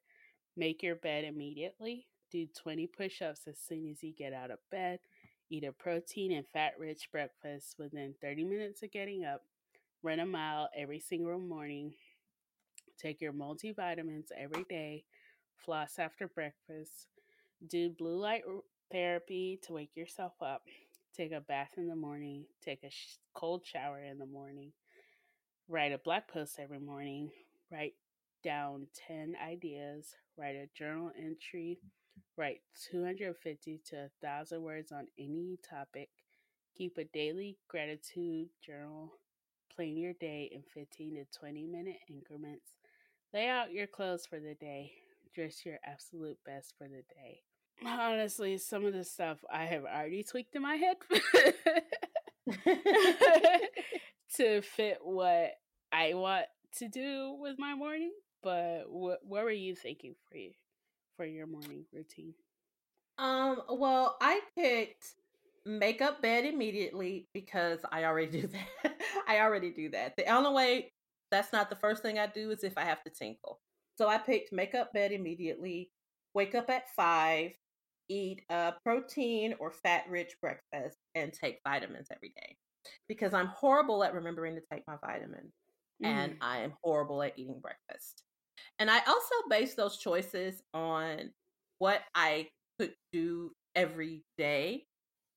[0.57, 4.59] make your bed immediately, do 20 push ups as soon as you get out of
[4.71, 5.01] bed,
[5.51, 9.43] eat a protein and fat rich breakfast within 30 minutes of getting up,
[10.03, 11.93] run a mile every single morning,
[12.99, 15.05] take your multivitamins every day,
[15.57, 17.09] floss after breakfast,
[17.67, 18.43] do blue light
[18.93, 20.63] therapy to wake yourself up,
[21.19, 24.73] take a bath in the morning, take a sh- cold shower in the morning,
[25.69, 27.31] write a blog post every morning,
[27.73, 27.95] write
[28.45, 32.61] down 10 ideas, write a journal entry, mm, write
[32.93, 36.09] 250 to 1,000 words on any topic,
[36.77, 39.13] keep a daily gratitude journal,
[39.75, 42.75] plan your day in 15 to 20 minute increments,
[43.35, 44.93] lay out your clothes for the day,
[45.35, 47.41] dress your absolute best for the day.
[47.85, 50.97] Honestly, some of the stuff I have already tweaked in my head
[54.37, 55.53] to fit what
[55.93, 56.47] I want
[56.79, 58.13] to do with my morning.
[58.43, 60.53] But what what were you thinking for you
[61.17, 62.35] for your morning routine?
[63.19, 65.15] Um, well, I picked
[65.67, 68.47] make up bed immediately because I already do
[68.85, 69.01] that.
[69.29, 70.17] I already do that.
[70.17, 70.93] The only way
[71.31, 73.61] that's not the first thing I do is if I have to tinkle.
[73.97, 75.91] So I picked make up bed immediately,
[76.35, 77.53] wake up at five,
[78.09, 82.57] eat a protein or fat rich breakfast, and take vitamins every day.
[83.09, 85.53] Because I'm horrible at remembering to take my vitamins
[86.03, 86.39] and Mm.
[86.41, 88.23] I am horrible at eating breakfast.
[88.79, 91.33] And I also base those choices on
[91.79, 92.49] what I
[92.79, 94.87] could do every day.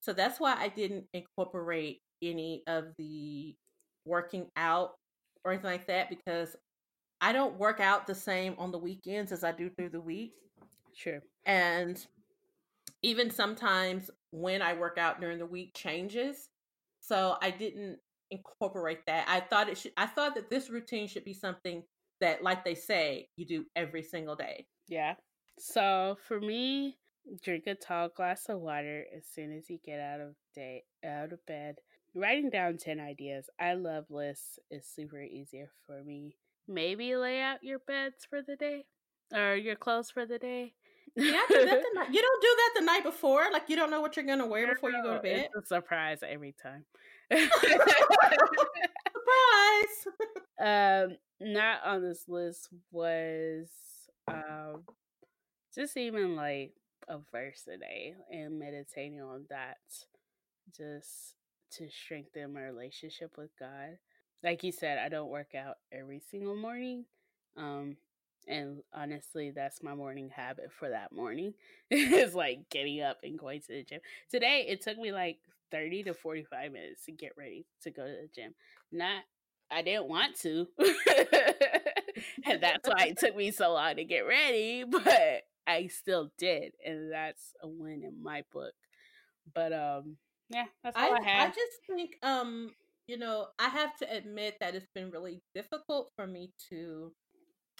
[0.02, 3.56] So that's why I didn't incorporate any of the
[4.06, 4.96] working out
[5.44, 6.56] or anything like that because
[7.20, 10.34] I don't work out the same on the weekends as I do through the week.
[10.94, 11.22] Sure.
[11.46, 12.06] And
[13.04, 16.50] even sometimes when I work out during the week changes.
[17.00, 17.98] So I didn't
[18.30, 19.26] incorporate that.
[19.28, 21.84] I thought it should I thought that this routine should be something
[22.22, 24.68] that like they say you do every single day.
[24.88, 25.16] Yeah.
[25.60, 26.98] So for me,
[27.44, 31.34] drink a tall glass of water as soon as you get out of day out
[31.34, 31.76] of bed.
[32.14, 33.50] Writing down ten ideas.
[33.60, 34.60] I love lists.
[34.70, 36.36] It's super easier for me.
[36.68, 38.86] Maybe lay out your beds for the day
[39.34, 40.74] or your clothes for the day.
[41.16, 42.10] Yeah, do that the night.
[42.12, 43.46] You don't do that the night before.
[43.52, 45.50] Like you don't know what you're gonna wear before you go to bed.
[45.56, 46.86] It's a surprise every time.
[47.32, 47.48] Surprise!
[50.62, 53.70] um, not on this list was
[54.28, 54.84] um
[55.74, 56.74] just even like
[57.08, 59.78] a verse a day and meditating on that
[60.76, 61.36] just
[61.72, 63.98] to strengthen my relationship with God.
[64.44, 67.06] Like you said, I don't work out every single morning.
[67.58, 67.98] Um
[68.48, 71.54] and honestly, that's my morning habit for that morning.
[71.92, 74.02] is like getting up and going to the gym.
[74.30, 75.38] Today it took me like
[75.72, 78.54] 30 to 45 minutes to get ready to go to the gym.
[78.92, 79.24] Not
[79.72, 80.68] I didn't want to.
[82.46, 86.74] and that's why it took me so long to get ready, but I still did.
[86.86, 88.74] And that's a win in my book.
[89.54, 90.18] But um
[90.50, 92.72] yeah, that's all I I, I just think um
[93.08, 97.14] you know I have to admit that it's been really difficult for me to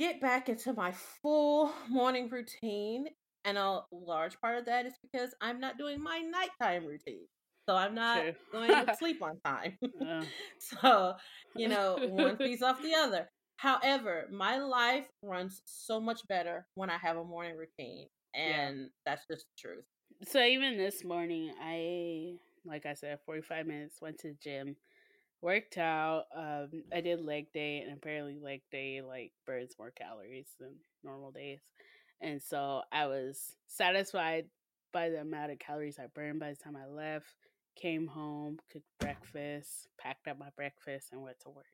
[0.02, 0.92] get back into my
[1.22, 3.06] full morning routine,
[3.46, 7.28] and a large part of that is because I'm not doing my nighttime routine.
[7.70, 8.34] So I'm not True.
[8.52, 9.78] going to sleep on time.
[10.02, 10.24] Uh,
[10.60, 11.14] so,
[11.56, 13.30] you know, one piece off the other.
[13.58, 18.08] However, my life runs so much better when I have a morning routine.
[18.34, 18.70] Yeah.
[18.70, 19.86] And that's just the truth.
[20.28, 24.76] so even this morning I like I said, 45 minutes, went to the gym,
[25.42, 26.26] worked out.
[26.36, 31.32] Um, I did leg day, and apparently leg day like burns more calories than normal
[31.32, 31.60] days.
[32.22, 34.46] And so I was satisfied
[34.94, 37.26] by the amount of calories I burned by the time I left.
[37.76, 41.66] Came home, cooked breakfast, packed up my breakfast, and went to work.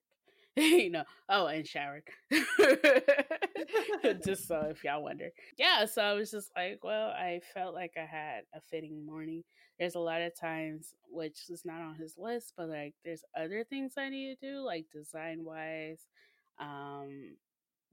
[0.57, 2.03] You know, oh, and showered.
[4.25, 5.29] just so if y'all wonder.
[5.57, 9.43] Yeah, so I was just like, well, I felt like I had a fitting morning
[9.79, 13.63] there's a lot of times which is not on his list but like there's other
[13.63, 16.01] things i need to do like design wise
[16.59, 17.35] um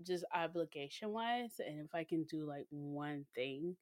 [0.02, 3.76] just obligation wise and if i can do like one thing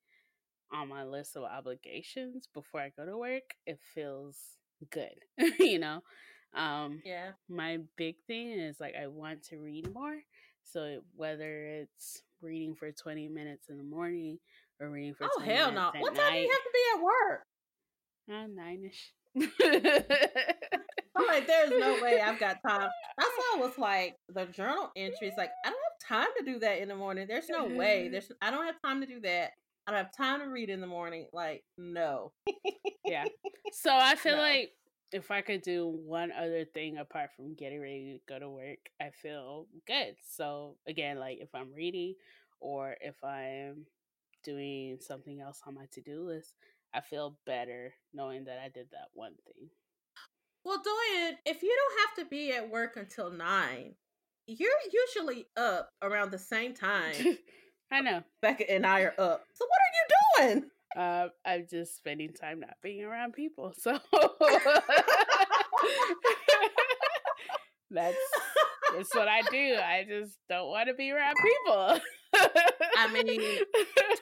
[0.72, 4.36] on my list of obligations before i go to work it feels
[4.90, 5.14] good
[5.60, 6.00] you know
[6.54, 7.30] um Yeah.
[7.48, 10.16] my big thing is like i want to read more
[10.64, 14.38] so whether it's reading for 20 minutes in the morning
[14.80, 15.90] or reading for Oh 20 hell no!
[15.98, 17.46] What time do you have to be at work?
[18.30, 19.12] Uh, nine-ish.
[21.14, 22.88] I'm like, there's no way I've got time.
[23.18, 25.32] That's why I was like, the journal entries.
[25.36, 27.26] Like, I don't have time to do that in the morning.
[27.28, 28.08] There's no way.
[28.08, 29.50] There's I don't have time to do that.
[29.86, 31.26] I don't have time to read in the morning.
[31.32, 32.32] Like, no.
[33.04, 33.24] yeah.
[33.74, 34.42] So I feel No.
[34.42, 34.70] like
[35.12, 38.78] if I could do one other thing apart from getting ready to go to work,
[39.00, 40.16] I feel good.
[40.26, 42.14] So again, like if I'm reading
[42.60, 43.86] or if I'm
[44.42, 46.54] doing something else on my to-do list,
[46.94, 49.68] I feel better knowing that I did that one thing.
[50.64, 53.94] Well, Doyen, if you don't have to be at work until nine,
[54.46, 57.14] you're usually up around the same time.
[57.90, 58.22] I know.
[58.40, 59.44] Becca and I are up.
[59.54, 60.70] So what are you doing?
[60.96, 63.72] Uh, I'm just spending time not being around people.
[63.78, 63.92] So
[67.90, 68.16] that's
[68.96, 69.76] that's what I do.
[69.76, 72.00] I just don't want to be around people.
[72.96, 73.60] I mean,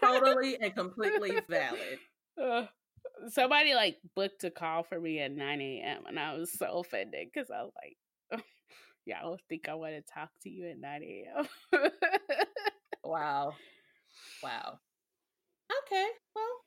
[0.01, 1.99] totally and completely valid.
[2.41, 2.67] Uh,
[3.29, 6.05] somebody like booked a call for me at 9 a.m.
[6.07, 7.97] and I was so offended because I was like,
[9.07, 11.47] yeah, I don't think I want to talk to you at 9 a.m.
[13.05, 13.55] Wow.
[14.43, 14.79] Wow.
[15.87, 16.07] Okay.
[16.35, 16.60] Well,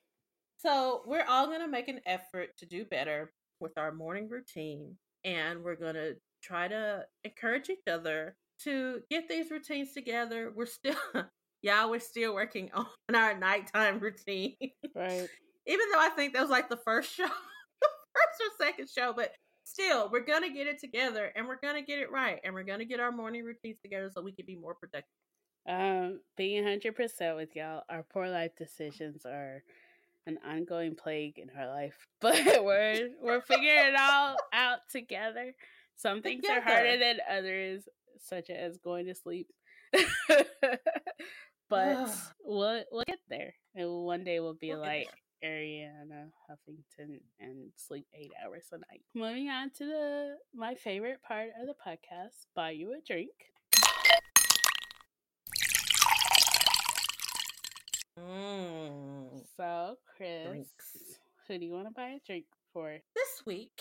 [0.64, 4.96] so we're all going to make an effort to do better with our morning routine.
[5.24, 10.52] And we're going to try to encourage each other to get these routines together.
[10.54, 10.96] We're still,
[11.62, 14.56] yeah, we're still working on our nighttime routine.
[14.94, 15.28] right.
[15.66, 19.32] Even though I think that was like the first show, first or second show, but
[19.64, 22.38] still, we're going to get it together and we're going to get it right.
[22.44, 25.08] And we're going to get our morning routines together so we can be more productive.
[25.66, 29.62] Um, being 100% with y'all, our poor life decisions are
[30.26, 35.54] an ongoing plague in her life, but we're we're figuring it all out together.
[35.96, 37.84] Some things are harder than others,
[38.18, 39.48] such as going to sleep.
[41.68, 42.10] but
[42.44, 45.08] we'll we'll get there, and one day we'll be We'll like
[45.44, 49.02] Arianna Huffington and sleep eight hours a night.
[49.14, 53.30] Moving on to the my favorite part of the podcast: buy you a drink.
[58.18, 59.40] Mm.
[59.56, 61.18] So, Chris, Drinks.
[61.48, 62.96] who do you want to buy a drink for?
[63.14, 63.80] This week,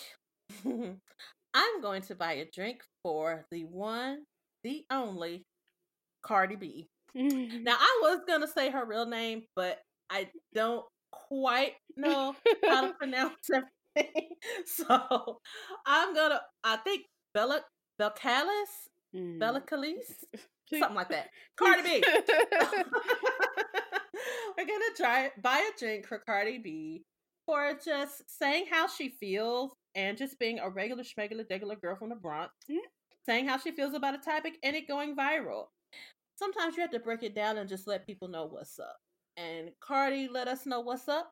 [0.66, 4.24] I'm going to buy a drink for the one,
[4.64, 5.46] the only
[6.26, 6.88] Cardi B.
[7.16, 9.80] Now, I was going to say her real name, but
[10.10, 12.36] I don't quite know
[12.68, 13.70] how to pronounce everything.
[14.66, 15.38] So
[15.86, 17.04] I'm going to, I think
[17.34, 17.62] Bella,
[18.02, 19.38] Belcalis, Mm.
[19.40, 20.12] Bella Calise,
[20.72, 21.28] something like that.
[21.56, 22.04] Cardi B.
[24.58, 27.04] We're gonna try buy a drink for Cardi B
[27.46, 32.10] for just saying how she feels and just being a regular schmegular degular girl from
[32.10, 32.80] the Bronx, Mhm.
[33.26, 35.68] saying how she feels about a topic and it going viral.
[36.36, 38.98] Sometimes you have to break it down and just let people know what's up.
[39.38, 41.32] And Cardi let us know what's up,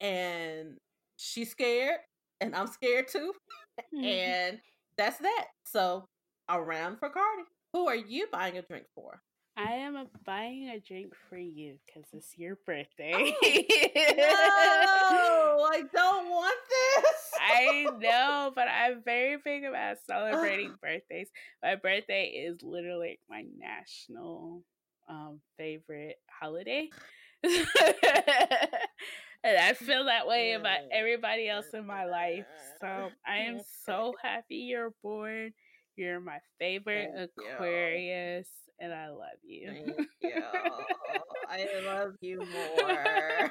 [0.00, 0.78] and
[1.16, 2.00] she's scared,
[2.40, 3.34] and I'm scared too,
[3.94, 4.04] Mhm.
[4.04, 4.62] and
[4.96, 5.48] that's that.
[5.64, 6.06] So
[6.48, 7.44] around for Cardi.
[7.72, 9.20] Who are you buying a drink for?
[9.56, 13.12] I am a, buying a drink for you because it's your birthday.
[14.16, 17.32] No, I don't want this.
[17.40, 21.28] I know, but I'm very big about celebrating birthdays.
[21.62, 24.62] My birthday is literally my national
[25.08, 26.90] um, favorite holiday.
[27.44, 27.56] and
[29.44, 32.46] I feel that way about everybody else in my life.
[32.80, 35.52] So I am so happy you're born.
[35.96, 37.10] You're my favorite.
[37.38, 38.48] Aquarius,
[38.78, 39.70] and I love you.
[39.72, 40.42] Thank you.
[41.48, 43.50] I love you more.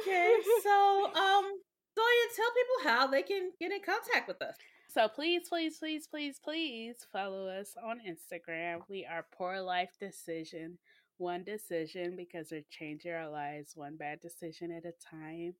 [0.00, 0.30] okay,
[0.62, 1.44] so um,
[1.94, 4.56] Zoya, tell people how they can get in contact with us.
[4.88, 8.80] So please, please, please, please, please follow us on Instagram.
[8.88, 10.78] We are Poor Life Decision,
[11.16, 15.54] one decision because we're changing our lives one bad decision at a time.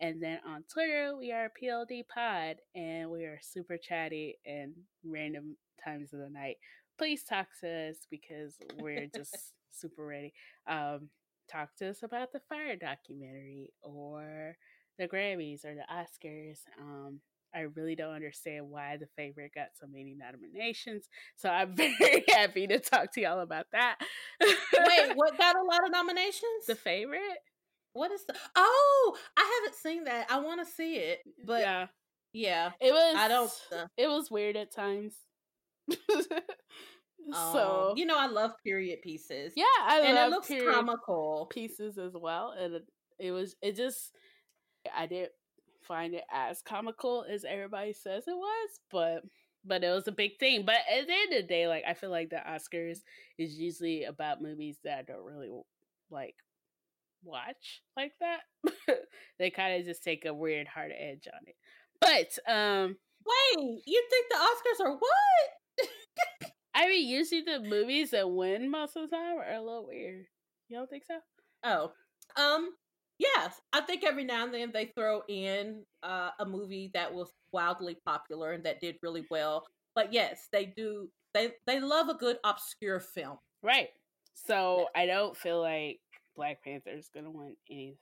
[0.00, 4.72] And then on Twitter, we are PLD Pod, and we are super chatty and
[5.04, 6.56] random times of the night.
[6.98, 9.36] Please talk to us because we're just
[9.70, 10.32] super ready.
[10.66, 11.10] Um,
[11.52, 14.56] talk to us about the Fyre documentary or
[14.98, 16.60] the Grammys or the Oscars.
[16.80, 17.20] Um,
[17.54, 21.08] I really don't understand why the favorite got so many nominations.
[21.36, 23.98] So I'm very happy to talk to y'all about that.
[24.40, 26.66] Wait, what got a lot of nominations?
[26.66, 27.20] the favorite?
[27.92, 28.34] What is the?
[28.56, 30.26] Oh, I haven't seen that.
[30.30, 31.86] I want to see it, but yeah,
[32.32, 33.14] yeah, it was.
[33.16, 33.50] I don't.
[33.72, 35.14] Uh, It was weird at times.
[35.90, 35.96] um,
[37.52, 39.52] so you know, I love period pieces.
[39.56, 41.46] yeah, I and love it looks period comical.
[41.50, 42.82] pieces as well, and it,
[43.18, 43.54] it was.
[43.62, 44.12] It just.
[44.96, 45.32] I didn't
[45.82, 49.22] find it as comical as everybody says it was, but
[49.64, 50.64] but it was a big thing.
[50.64, 52.98] But at the end of the day, like I feel like the Oscars
[53.36, 55.50] is usually about movies that I don't really
[56.10, 56.34] like
[57.24, 58.40] watch like that.
[59.38, 61.56] they kind of just take a weird hard edge on it.
[62.00, 62.96] But um
[63.26, 66.50] Wait, you think the Oscars are what?
[66.74, 70.26] I mean usually the movies that win most of the time are a little weird.
[70.68, 71.18] You don't think so?
[71.64, 71.92] Oh,
[72.36, 72.70] um,
[73.18, 73.60] yes.
[73.72, 77.96] I think every now and then they throw in uh, a movie that was wildly
[78.06, 79.66] popular and that did really well.
[79.94, 81.08] But yes, they do.
[81.34, 83.38] They they love a good obscure film.
[83.62, 83.88] Right.
[84.34, 86.00] So I don't feel like
[86.40, 87.98] Black Panther is gonna win any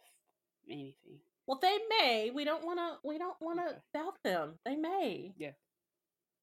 [0.71, 1.19] anything.
[1.49, 2.31] Well, they may.
[2.33, 2.99] We don't want to.
[3.09, 3.79] We don't want to Okay.
[3.95, 4.59] doubt them.
[4.65, 5.35] They may.
[5.37, 5.53] Yeah.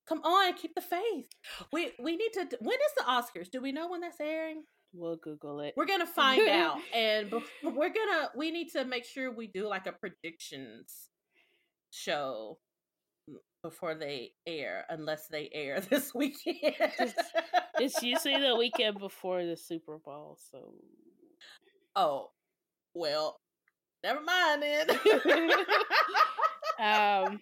[0.06, 1.30] Come on, keep the faith.
[1.72, 2.58] We we need to.
[2.60, 3.50] When is the Oscars?
[3.50, 4.64] Do we know when that's airing?
[4.94, 5.74] We'll Google it.
[5.78, 8.30] We're gonna find out, and bef- we're gonna.
[8.36, 11.10] We need to make sure we do like a predictions
[11.92, 12.60] show
[13.64, 16.76] before they air, unless they air this weekend.
[17.80, 20.74] It's usually the weekend before the Super Bowl, so
[21.96, 22.32] oh,
[22.94, 23.40] well,
[24.04, 24.90] never mind then.
[26.80, 27.40] um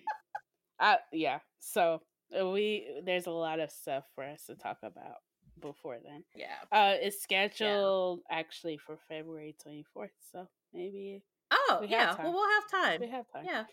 [0.80, 2.01] uh, yeah so
[2.39, 5.18] uh, we there's a lot of stuff for us to talk about
[5.60, 6.56] before then yeah.
[6.72, 11.24] uh it's scheduled actually for february 24th so maybe
[11.56, 12.16] Oh, We yeah.
[12.18, 13.01] Well, we'll have time.
[13.01, 13.64] we have time Yeah.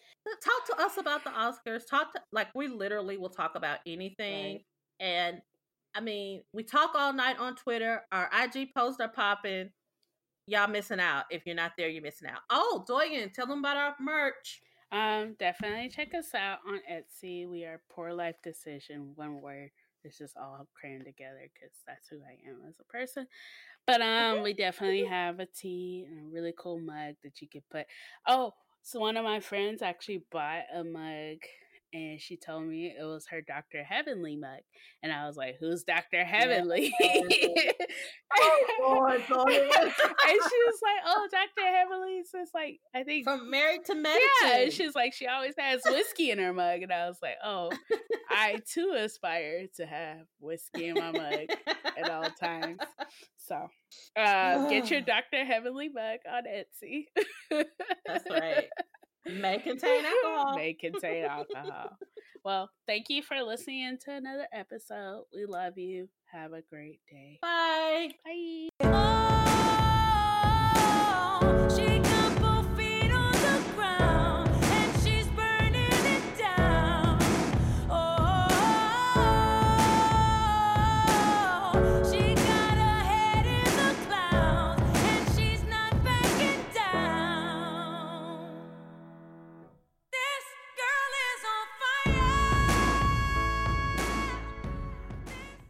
[0.45, 1.87] Talk to us about the Oscars.
[1.89, 4.57] Talk to like we literally will talk about anything.
[4.57, 4.65] Right.
[5.01, 5.41] And
[5.95, 8.03] I mean, we talk all night on Twitter.
[8.13, 9.71] Our IG posts are popping.
[10.51, 11.25] Y'all missing out.
[11.31, 12.41] If you're not there, you're missing out.
[12.51, 14.61] Oh, Doyen, tell them about our merch.
[14.93, 19.71] um definitely check us out on etsy we are poor life decision one word
[20.03, 23.25] it's just all crammed together because that's who i am as a person
[23.87, 27.63] but um we definitely have a tea and a really cool mug that you could
[27.71, 27.87] put
[28.27, 31.39] oh so one of my friends actually bought a mug
[31.93, 34.61] and she told me it was her dr heavenly mug
[35.03, 36.93] and i was like who's dr heavenly
[38.81, 39.63] Lord, Doyen.
[39.71, 43.95] and she was like oh dr heavenly so it's like i think From married to
[43.95, 44.21] medicine.
[44.45, 46.83] yeah, and she's like, she always has whiskey in her mug.
[46.83, 47.71] And I was like, oh,
[48.31, 51.49] I too aspire to have whiskey in my mug
[51.99, 52.81] at all times.
[53.39, 53.69] So
[54.17, 55.45] uh, get your Dr.
[55.45, 57.07] Heavenly mug on Etsy.
[58.07, 58.69] That's right.
[59.27, 60.57] May contain alcohol.
[60.57, 61.99] May contain alcohol.
[62.45, 65.25] Well, thank you for listening to another episode.
[65.35, 66.09] We love you.
[66.33, 67.39] Have a great day.
[67.43, 68.13] Bye.
[68.25, 68.69] Bye.
[71.43, 71.69] Oh,